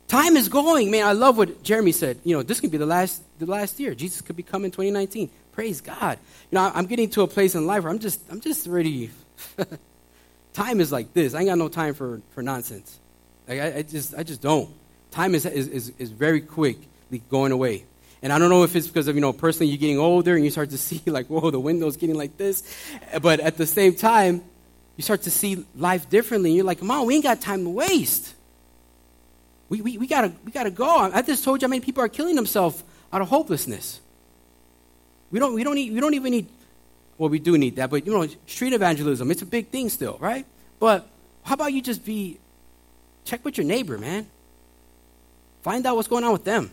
[0.08, 1.06] Time is going, man.
[1.06, 2.18] I love what Jeremy said.
[2.24, 3.94] You know, this could be the last, the last year.
[3.94, 5.30] Jesus could be coming 2019.
[5.54, 6.18] Praise God.
[6.50, 9.10] You know, I'm getting to a place in life where I'm just, I'm just ready.
[10.52, 11.32] time is like this.
[11.32, 12.98] I ain't got no time for, for nonsense.
[13.46, 14.68] Like, I, I just, I just don't.
[15.12, 16.88] Time is, is, is, very quickly
[17.30, 17.84] going away.
[18.20, 20.44] And I don't know if it's because of, you know, personally you're getting older and
[20.44, 22.64] you start to see, like, whoa, the window's getting like this.
[23.22, 24.42] But at the same time,
[24.96, 26.50] you start to see life differently.
[26.50, 28.34] And you're like, Mom, we ain't got time to waste.
[29.68, 30.88] We, we, we, gotta, we gotta go.
[30.88, 32.82] I just told you how many people are killing themselves
[33.12, 34.00] out of hopelessness.
[35.34, 36.46] We don't, we, don't need, we don't even need,
[37.18, 40.16] well, we do need that, but you know, street evangelism, it's a big thing still,
[40.20, 40.46] right?
[40.78, 41.08] But
[41.42, 42.38] how about you just be,
[43.24, 44.28] check with your neighbor, man.
[45.62, 46.70] Find out what's going on with them.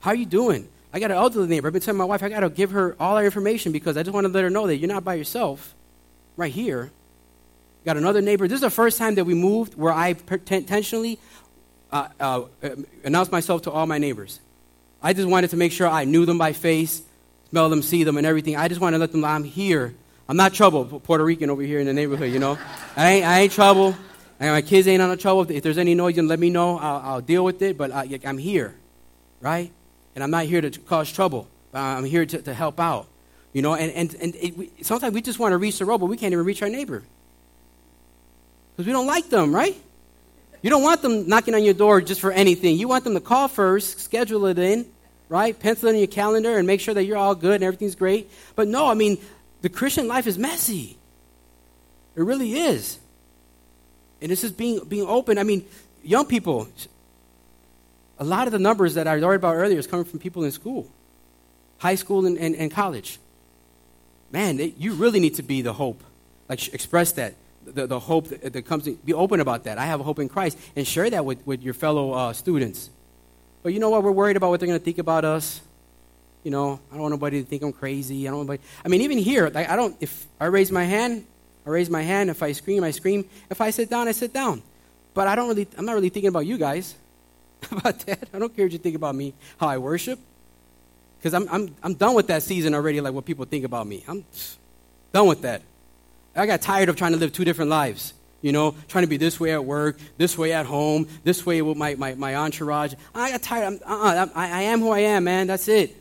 [0.00, 0.66] How are you doing?
[0.90, 1.66] I got an elderly neighbor.
[1.66, 4.02] I've been telling my wife I got to give her all our information because I
[4.02, 5.74] just want to let her know that you're not by yourself
[6.38, 6.92] right here.
[7.84, 8.48] Got another neighbor.
[8.48, 10.16] This is the first time that we moved where I
[10.48, 11.18] intentionally
[11.92, 12.44] uh, uh,
[13.04, 14.40] announced myself to all my neighbors.
[15.02, 17.02] I just wanted to make sure I knew them by face,
[17.54, 18.56] smell them, see them, and everything.
[18.56, 19.94] I just want to let them know I'm here.
[20.28, 22.58] I'm not trouble, Puerto Rican over here in the neighborhood, you know.
[22.96, 23.94] I ain't, I ain't trouble.
[24.40, 25.48] And my kids ain't on trouble.
[25.48, 26.76] If there's any noise, you let me know.
[26.78, 28.74] I'll, I'll deal with it, but I, I'm here,
[29.40, 29.70] right?
[30.16, 31.46] And I'm not here to cause trouble.
[31.72, 33.06] Uh, I'm here to, to help out.
[33.52, 35.98] You know, and, and, and it, we, sometimes we just want to reach the road,
[35.98, 37.04] but we can't even reach our neighbor.
[38.72, 39.76] Because we don't like them, right?
[40.60, 42.76] You don't want them knocking on your door just for anything.
[42.78, 44.86] You want them to call first, schedule it in,
[45.34, 45.58] right?
[45.58, 48.30] Pencil in your calendar and make sure that you're all good and everything's great.
[48.54, 49.18] But no, I mean,
[49.62, 50.96] the Christian life is messy.
[52.14, 53.00] It really is.
[54.22, 55.36] And this is being, being open.
[55.36, 55.66] I mean,
[56.04, 56.68] young people,
[58.16, 60.52] a lot of the numbers that I worried about earlier is coming from people in
[60.52, 60.88] school,
[61.78, 63.18] high school and, and, and college.
[64.30, 66.00] Man, you really need to be the hope.
[66.48, 69.78] Like, express that the, the hope that, that comes in, be open about that.
[69.78, 72.88] I have a hope in Christ and share that with, with your fellow uh, students.
[73.64, 74.02] But you know what?
[74.02, 75.62] We're worried about what they're going to think about us.
[76.44, 78.28] You know, I don't want nobody to think I'm crazy.
[78.28, 78.60] I don't want.
[78.84, 79.96] I mean, even here, like, I don't.
[80.00, 81.24] If I raise my hand,
[81.66, 82.28] I raise my hand.
[82.28, 83.24] If I scream, I scream.
[83.48, 84.62] If I sit down, I sit down.
[85.14, 85.66] But I don't really.
[85.78, 86.94] I'm not really thinking about you guys.
[87.70, 88.28] about that.
[88.34, 90.18] I don't care what you think about me, how I worship,
[91.18, 93.00] because I'm I'm I'm done with that season already.
[93.00, 94.04] Like what people think about me.
[94.06, 94.26] I'm
[95.12, 95.62] done with that.
[96.36, 98.12] I got tired of trying to live two different lives.
[98.44, 101.62] You know, trying to be this way at work, this way at home, this way
[101.62, 102.92] with my, my, my entourage.
[103.14, 103.64] I got tired.
[103.64, 105.46] I'm, uh-uh, I, I am who I am, man.
[105.46, 105.96] That's it.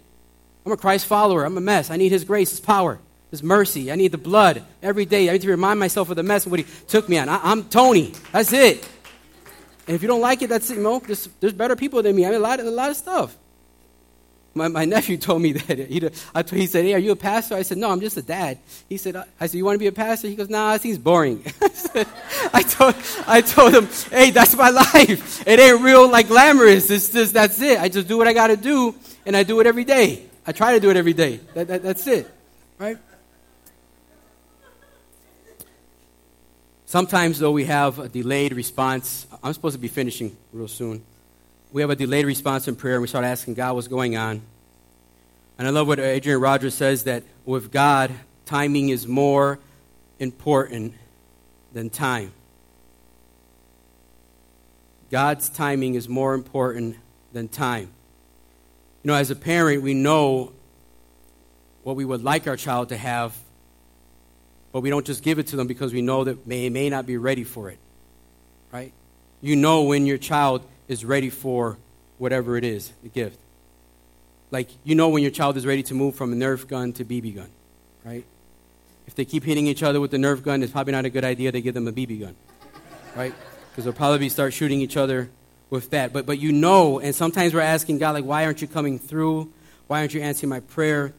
[0.66, 1.46] I'm a Christ follower.
[1.46, 1.90] I'm a mess.
[1.90, 3.00] I need His grace, His power,
[3.32, 3.94] His mercy.
[3.94, 5.30] I need the blood every day.
[5.30, 7.30] I need to remind myself of the mess and what He took me on.
[7.30, 8.12] I, am Tony.
[8.34, 8.90] That's it.
[9.88, 10.76] And if you don't like it, that's it.
[10.76, 12.26] You know, there's, there's better people than me.
[12.26, 13.38] I mean, a lot, a lot of stuff.
[14.56, 15.80] My, my nephew told me that.
[15.80, 17.56] He, I, he said, Hey, are you a pastor?
[17.56, 18.60] I said, No, I'm just a dad.
[18.88, 20.28] He said, I said, You want to be a pastor?
[20.28, 21.44] He goes, Nah, that seems boring.
[22.64, 22.96] told,
[23.28, 25.48] I told him, Hey, that's my life.
[25.48, 26.90] It ain't real, like glamorous.
[26.90, 27.80] It's just, that's it.
[27.80, 30.26] I just do what I got to do, and I do it every day.
[30.46, 31.40] I try to do it every day.
[31.54, 32.30] That, that, that's it.
[32.78, 32.98] Right?
[36.86, 39.26] Sometimes, though, we have a delayed response.
[39.42, 41.04] I'm supposed to be finishing real soon
[41.74, 44.42] we have a delayed response in prayer and we start asking God what's going on.
[45.58, 48.12] And I love what Adrian Rogers says that with God,
[48.46, 49.60] timing is more
[50.20, 50.94] important
[51.74, 52.32] than time.
[55.12, 56.96] God's timing is more important
[57.34, 57.90] than time.
[59.04, 60.54] You know, as a parent, we know
[61.84, 63.36] what we would like our child to have,
[64.72, 67.06] but we don't just give it to them because we know that they may not
[67.06, 67.78] be ready for it.
[68.72, 68.92] Right?
[69.42, 71.78] You know when your child is ready for
[72.18, 73.38] whatever it is, the gift.
[74.52, 77.06] Like, you know when your child is ready to move from a Nerf gun to
[77.06, 77.50] BB gun,
[78.06, 78.24] right?
[79.08, 81.26] If they keep hitting each other with the Nerf gun, it's probably not a good
[81.26, 82.36] idea to give them a BB gun,
[83.16, 83.34] right?
[83.70, 85.30] Because they'll probably start shooting each other
[85.70, 86.14] with that.
[86.14, 89.52] But, but you know, and sometimes we're asking God, like, why aren't you coming through?
[89.88, 91.14] Why aren't you answering my prayer?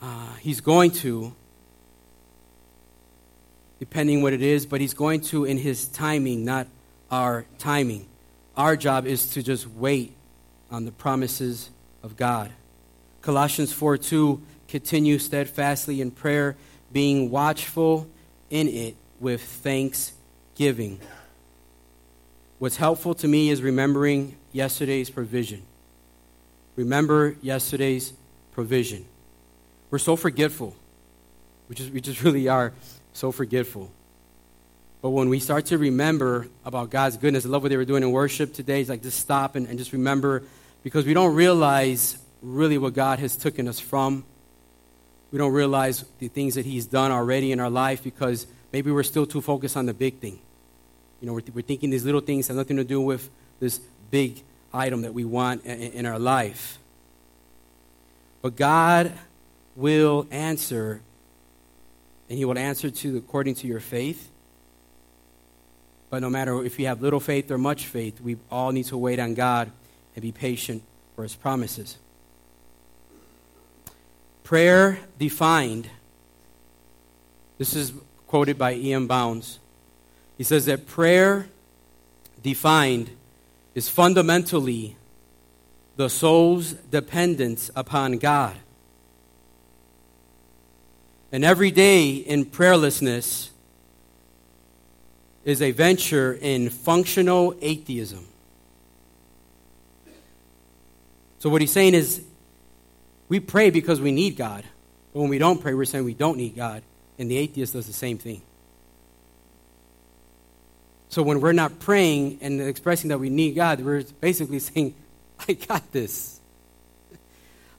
[0.00, 1.34] Uh, he's going to,
[3.78, 6.66] depending what it is, but he's going to in his timing, not
[7.10, 8.06] our timing.
[8.56, 10.14] Our job is to just wait
[10.70, 11.70] on the promises
[12.02, 12.52] of God.
[13.22, 16.56] Colossians 4 2 continue steadfastly in prayer,
[16.96, 18.08] being watchful
[18.48, 20.98] in it with thanksgiving.
[22.58, 25.60] What's helpful to me is remembering yesterday's provision.
[26.74, 28.14] Remember yesterday's
[28.52, 29.04] provision.
[29.90, 30.74] We're so forgetful.
[31.68, 32.72] We just, we just really are
[33.12, 33.90] so forgetful.
[35.02, 38.04] But when we start to remember about God's goodness, I love what they were doing
[38.04, 38.80] in worship today.
[38.80, 40.44] It's like just stop and, and just remember
[40.82, 44.24] because we don't realize really what God has taken us from.
[45.36, 49.02] We don't realize the things that He's done already in our life because maybe we're
[49.02, 50.38] still too focused on the big thing.
[51.20, 53.28] You know, we're, we're thinking these little things have nothing to do with
[53.60, 53.78] this
[54.10, 56.78] big item that we want in, in our life.
[58.40, 59.12] But God
[59.74, 61.02] will answer,
[62.30, 64.30] and He will answer to according to your faith.
[66.08, 68.96] But no matter if you have little faith or much faith, we all need to
[68.96, 69.70] wait on God
[70.14, 70.82] and be patient
[71.14, 71.98] for His promises.
[74.46, 75.88] Prayer defined.
[77.58, 77.92] This is
[78.28, 79.08] quoted by E.M.
[79.08, 79.58] Bounds.
[80.38, 81.48] He says that prayer
[82.44, 83.10] defined
[83.74, 84.94] is fundamentally
[85.96, 88.54] the soul's dependence upon God.
[91.32, 93.48] And every day in prayerlessness
[95.44, 98.28] is a venture in functional atheism.
[101.40, 102.22] So, what he's saying is,
[103.28, 104.64] we pray because we need God.
[105.12, 106.82] But when we don't pray, we're saying we don't need God.
[107.18, 108.42] And the atheist does the same thing.
[111.08, 114.94] So, when we're not praying and expressing that we need God, we're basically saying,
[115.48, 116.40] I got this.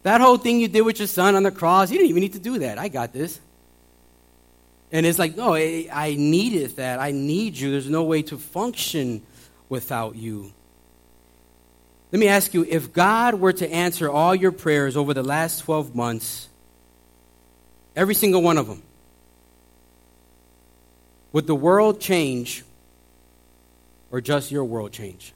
[0.04, 2.34] That whole thing you did with your son on the cross, you didn't even need
[2.34, 2.78] to do that.
[2.78, 3.40] I got this.
[4.92, 7.00] And it's like, no, I, needed that.
[7.00, 7.72] I need you.
[7.72, 9.22] There's no way to function
[9.68, 10.54] without you.
[12.12, 15.60] Let me ask you if God were to answer all your prayers over the last
[15.60, 16.48] 12 months,
[17.96, 18.82] every single one of them,
[21.34, 22.64] would the world change
[24.10, 25.34] or just your world change?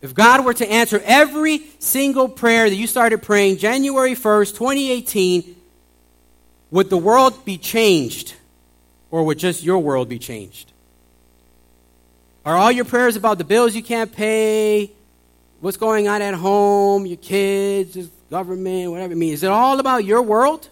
[0.00, 5.56] If God were to answer every single prayer that you started praying January 1st, 2018,
[6.70, 8.34] would the world be changed
[9.10, 10.72] or would just your world be changed?
[12.48, 14.90] Are all your prayers about the bills you can't pay,
[15.60, 19.34] what's going on at home, your kids, government, whatever it means?
[19.34, 20.70] Is it all about your world?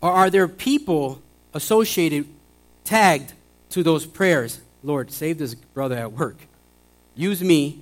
[0.00, 1.20] Or are there people
[1.54, 2.28] associated,
[2.84, 3.32] tagged
[3.70, 4.60] to those prayers?
[4.84, 6.36] Lord, save this brother at work.
[7.16, 7.80] Use me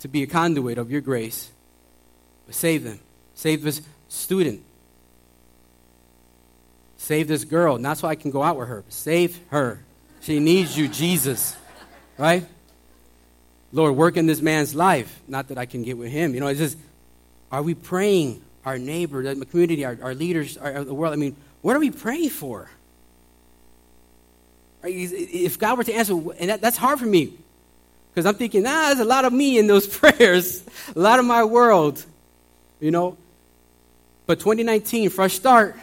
[0.00, 1.52] to be a conduit of your grace.
[2.46, 2.98] But save them.
[3.36, 4.60] Save this student.
[6.96, 8.82] Save this girl, not so I can go out with her.
[8.88, 9.84] Save her.
[10.22, 11.56] She needs you, Jesus.
[12.16, 12.46] Right?
[13.72, 15.20] Lord, work in this man's life.
[15.26, 16.34] Not that I can get with him.
[16.34, 16.78] You know, it's just,
[17.50, 21.12] are we praying our neighbor, the community, our, our leaders, our, the world?
[21.12, 22.70] I mean, what are we praying for?
[24.84, 27.32] If God were to answer, and that, that's hard for me
[28.12, 30.62] because I'm thinking, ah, there's a lot of me in those prayers,
[30.94, 32.04] a lot of my world,
[32.80, 33.16] you know.
[34.26, 35.76] But 2019, fresh start,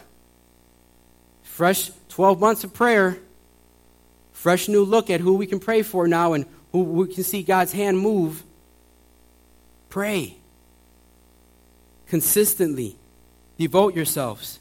[1.42, 3.18] fresh 12 months of prayer,
[4.40, 7.42] fresh new look at who we can pray for now and who we can see
[7.42, 8.42] God's hand move.
[9.88, 10.36] Pray
[12.08, 12.96] consistently,
[13.58, 14.58] devote yourselves.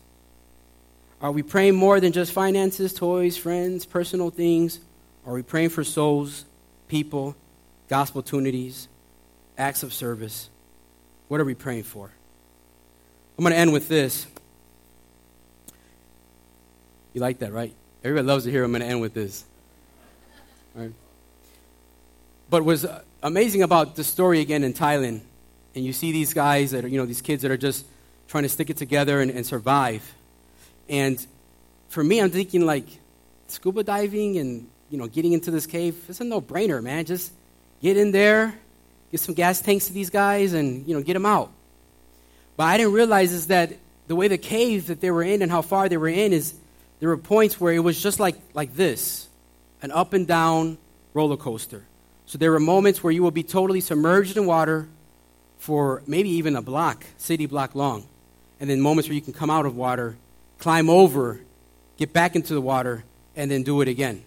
[1.21, 4.79] Are we praying more than just finances, toys, friends, personal things?
[5.25, 6.45] Are we praying for souls,
[6.87, 7.35] people?
[7.89, 8.87] gospel opportunities,
[9.57, 10.49] acts of service.
[11.27, 12.11] What are we praying for?
[13.37, 14.27] I'm going to end with this.
[17.13, 17.73] You like that, right?
[18.03, 19.43] Everybody loves to hear I'm going to end with this.
[20.75, 20.91] Right?
[22.49, 25.21] But was uh, amazing about the story again in Thailand,
[25.75, 27.85] and you see these guys that are, you know, these kids that are just
[28.27, 30.13] trying to stick it together and, and survive.
[30.87, 31.23] And
[31.89, 32.85] for me, I'm thinking like
[33.47, 35.95] scuba diving and you know getting into this cave.
[36.09, 37.05] It's a no-brainer, man.
[37.05, 37.31] Just
[37.81, 38.53] get in there,
[39.11, 41.51] get some gas tanks to these guys, and you know get them out.
[42.57, 43.73] But I didn't realize is that
[44.07, 46.53] the way the cave that they were in and how far they were in is
[46.99, 49.28] there were points where it was just like like this,
[49.81, 50.77] an up and down
[51.13, 51.83] roller coaster.
[52.25, 54.87] So there are moments where you will be totally submerged in water
[55.57, 58.05] for maybe even a block, city block long.
[58.59, 60.17] And then moments where you can come out of water,
[60.57, 61.39] climb over,
[61.97, 63.03] get back into the water,
[63.35, 64.23] and then do it again.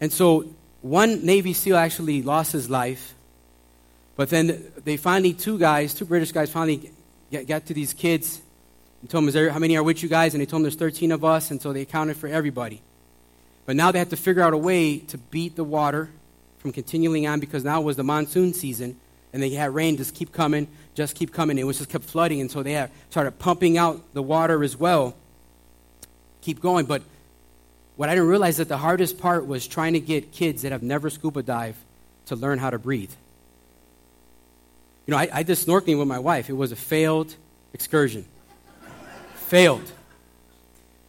[0.00, 0.48] And so
[0.82, 3.14] one Navy SEAL actually lost his life,
[4.16, 6.90] but then they finally, two guys, two British guys, finally
[7.30, 8.40] get, got to these kids
[9.00, 10.34] and told them, there, How many are with you guys?
[10.34, 12.80] And they told them there's 13 of us, and so they accounted for everybody.
[13.66, 16.10] But now they had to figure out a way to beat the water
[16.58, 18.98] from continuing on because now was the monsoon season,
[19.32, 21.58] and they had rain just keep coming, just keep coming.
[21.58, 24.76] It was just kept flooding, and so they had started pumping out the water as
[24.76, 25.14] well.
[26.42, 27.02] Keep going, but
[27.96, 30.82] what I didn't realize that the hardest part was trying to get kids that have
[30.82, 31.78] never scuba dived
[32.26, 33.12] to learn how to breathe.
[35.06, 36.48] You know, I, I did snorkeling with my wife.
[36.48, 37.34] It was a failed
[37.72, 38.24] excursion.
[39.34, 39.92] failed.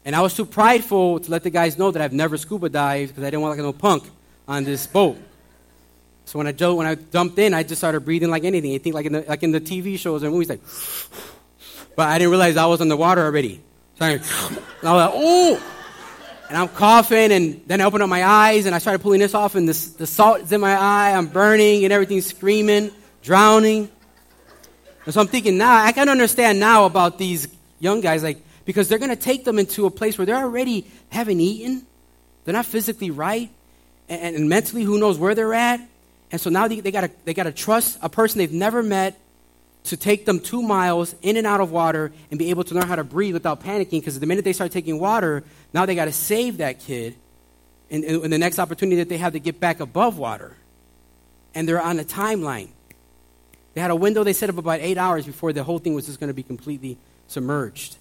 [0.05, 3.09] And I was too prideful to let the guys know that I've never scuba dived
[3.11, 4.03] because I didn't want like no punk
[4.47, 5.17] on this boat.
[6.25, 8.73] So when I, jumped, when I jumped in, I just started breathing like anything.
[8.73, 10.61] I think like in the, like in the TV shows and movies, like,
[11.95, 13.61] but I didn't realize I was in the water already.
[13.97, 14.23] So I, and
[14.83, 15.71] I was like, oh!
[16.49, 19.33] And I'm coughing, and then I opened up my eyes, and I started pulling this
[19.33, 21.13] off, and this, the salt is in my eye.
[21.15, 22.91] I'm burning, and everything's screaming,
[23.23, 23.89] drowning.
[25.05, 27.47] And so I'm thinking now, I can understand now about these
[27.79, 30.85] young guys, like, because they're going to take them into a place where they're already
[31.09, 31.85] haven't eaten,
[32.43, 33.49] they're not physically right,
[34.09, 35.79] and, and mentally, who knows where they're at.
[36.31, 39.19] And so now they, they got they to trust a person they've never met
[39.85, 42.87] to take them two miles in and out of water and be able to learn
[42.87, 45.43] how to breathe without panicking because the minute they start taking water,
[45.73, 47.15] now they got to save that kid
[47.89, 50.55] in, the next opportunity that they have to get back above water.
[51.53, 52.69] And they're on a timeline.
[53.75, 56.07] They had a window they set up about eight hours before the whole thing was
[56.07, 56.97] just going to be completely
[57.27, 57.97] submerged.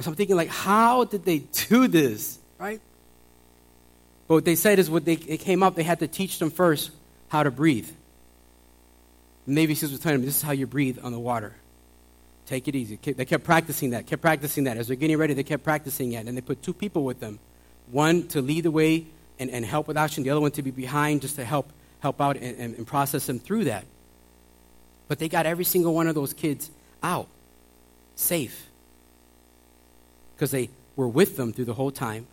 [0.00, 2.80] So I'm thinking, like, how did they do this, right?
[4.26, 6.50] But what they said is, what they it came up, they had to teach them
[6.50, 6.90] first
[7.28, 7.88] how to breathe.
[9.46, 11.54] The Navy SEALs were telling them, this is how you breathe on the water.
[12.46, 12.96] Take it easy.
[12.96, 14.76] They kept practicing that, kept practicing that.
[14.76, 16.26] As they're getting ready, they kept practicing it.
[16.26, 17.38] And they put two people with them
[17.90, 19.06] one to lead the way
[19.38, 22.20] and, and help with action, the other one to be behind just to help, help
[22.20, 23.84] out and, and, and process them through that.
[25.08, 26.70] But they got every single one of those kids
[27.02, 27.26] out,
[28.14, 28.69] safe,
[30.40, 32.26] because they were with them through the whole time.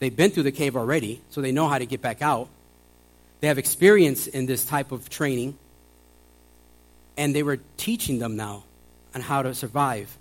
[0.00, 2.48] They've been through the cave already, so they know how to get back out.
[3.38, 5.56] They have experience in this type of training
[7.16, 8.64] and they were teaching them now
[9.14, 10.18] on how to survive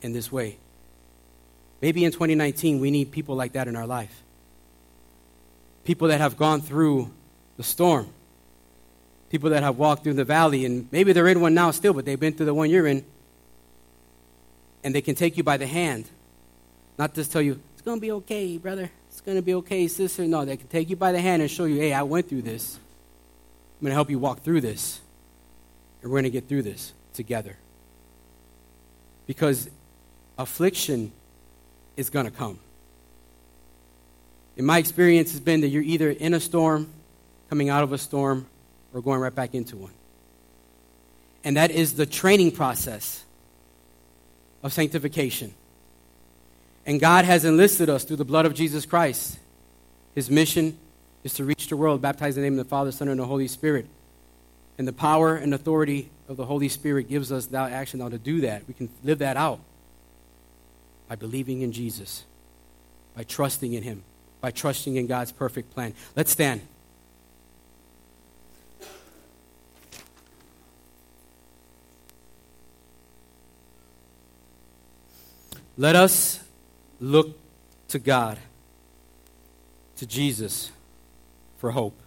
[0.00, 0.58] in this way.
[1.82, 4.22] Maybe in 2019, we need people like that in our life.
[5.82, 7.10] People that have gone through
[7.56, 8.08] the storm.
[9.28, 12.04] People that have walked through the valley, and maybe they're in one now still, but
[12.04, 13.04] they've been through the one you're in.
[14.84, 16.08] And they can take you by the hand.
[16.98, 18.90] Not just tell you, it's going to be okay, brother.
[19.08, 20.26] It's going to be okay, sister.
[20.26, 22.42] No, they can take you by the hand and show you, hey, I went through
[22.42, 22.74] this.
[22.76, 25.00] I'm going to help you walk through this.
[26.02, 27.56] And we're going to get through this together.
[29.26, 29.70] Because
[30.36, 31.12] affliction
[31.96, 32.58] is going to come.
[34.56, 36.88] In my experience, has been that you're either in a storm,
[37.48, 38.46] coming out of a storm,
[38.92, 39.92] or going right back into one.
[41.44, 43.24] And that is the training process
[44.64, 45.54] of sanctification.
[46.88, 49.38] And God has enlisted us through the blood of Jesus Christ.
[50.14, 50.78] His mission
[51.22, 53.26] is to reach the world, baptize in the name of the Father, Son, and the
[53.26, 53.84] Holy Spirit.
[54.78, 58.16] And the power and authority of the Holy Spirit gives us that action now to
[58.16, 58.66] do that.
[58.66, 59.60] We can live that out
[61.10, 62.24] by believing in Jesus,
[63.14, 64.02] by trusting in Him,
[64.40, 65.92] by trusting in God's perfect plan.
[66.16, 66.62] Let's stand.
[75.76, 76.42] Let us
[77.00, 77.38] look
[77.88, 78.38] to God,
[79.96, 80.70] to Jesus,
[81.58, 81.98] for hope.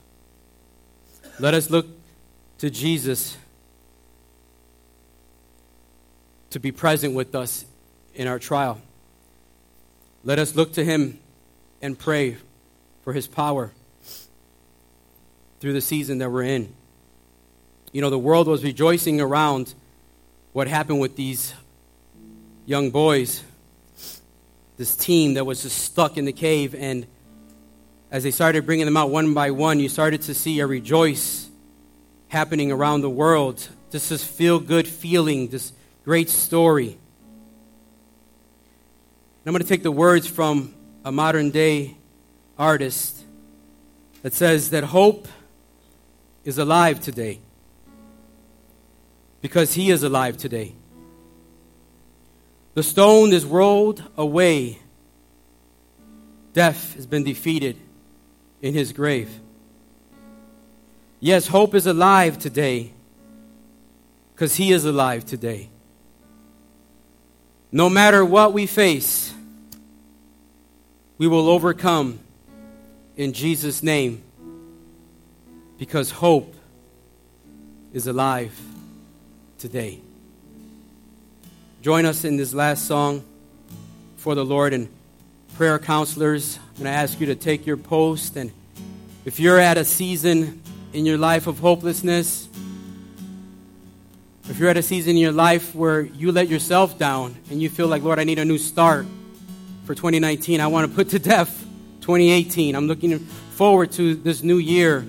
[1.39, 1.88] Let us look
[2.60, 3.38] to Jesus
[6.52, 7.66] to be present with us
[8.14, 8.80] in our trial.
[10.24, 11.20] Let us look to him
[11.82, 12.38] and pray
[13.04, 13.72] for his power
[15.60, 16.74] through the season that we're in.
[17.92, 19.74] You know, the world was rejoicing around
[20.54, 21.54] what happened with these
[22.66, 23.44] young boys,
[24.82, 26.74] this team that was just stuck in the cave.
[26.74, 27.06] And
[28.10, 31.48] as they started bringing them out one by one, you started to see a rejoice
[32.30, 33.70] happening around the world.
[33.92, 35.72] This is feel good feeling, this
[36.04, 36.88] great story.
[36.88, 36.98] And
[39.46, 40.74] I'm going to take the words from
[41.06, 41.96] a modern day
[42.58, 43.24] artist
[44.24, 45.28] that says that hope
[46.44, 47.40] is alive today
[49.42, 50.74] because he is alive today.
[52.74, 54.80] The stone is rolled away.
[56.53, 57.78] Death has been defeated
[58.61, 59.30] in his grave.
[61.19, 62.91] Yes, hope is alive today
[64.41, 65.69] because He is alive today.
[67.72, 69.32] No matter what we face,
[71.19, 72.17] we will overcome
[73.15, 74.24] in Jesus' name
[75.78, 76.55] because hope
[77.93, 78.59] is alive
[79.59, 79.99] today.
[81.82, 83.24] Join us in this last song
[84.18, 84.88] for the Lord and
[85.56, 86.60] prayer counselors.
[86.60, 88.52] I'm going to ask you to take your post and
[89.26, 90.62] if you're at a season
[90.94, 92.48] in your life of hopelessness,
[94.48, 97.68] if you're at a season in your life where you let yourself down and you
[97.68, 99.08] feel like, Lord, I need a new start
[99.86, 101.66] for 2019, I want to put to death
[102.02, 102.76] 2018.
[102.76, 105.04] I'm looking forward to this new year.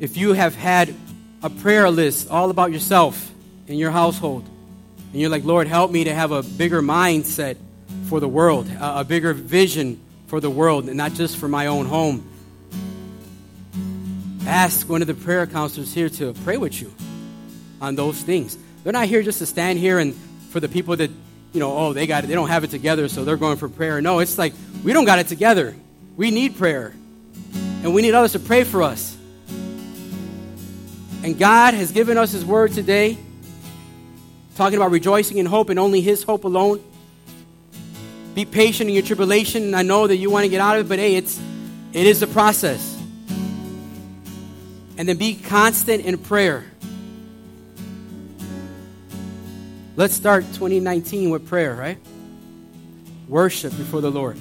[0.00, 0.94] If you have had
[1.42, 3.30] a prayer list all about yourself
[3.66, 4.48] in your household,
[5.12, 7.56] and you're like, Lord, help me to have a bigger mindset
[8.08, 11.86] for the world, a, bigger vision for the world, and not just for my own
[11.86, 12.28] home
[14.46, 16.92] ask one of the prayer counselors here to pray with you
[17.80, 18.58] on those things.
[18.82, 20.14] They're not here just to stand here and
[20.50, 21.10] for the people that,
[21.52, 23.68] you know, oh, they got it, they don't have it together, so they're going for
[23.68, 24.00] prayer.
[24.00, 24.52] No, it's like
[24.82, 25.74] we don't got it together.
[26.16, 26.92] We need prayer.
[27.82, 29.16] And we need others to pray for us.
[31.24, 33.16] And God has given us His word today,
[34.56, 36.82] talking about rejoicing in hope and only His hope alone.
[38.34, 39.74] Be patient in your tribulation.
[39.74, 41.40] I know that you want to get out of it, but hey, it's
[41.92, 42.98] it is a process.
[44.96, 46.64] And then be constant in prayer.
[49.94, 51.98] Let's start 2019 with prayer, right?
[53.28, 54.38] Worship before the Lord.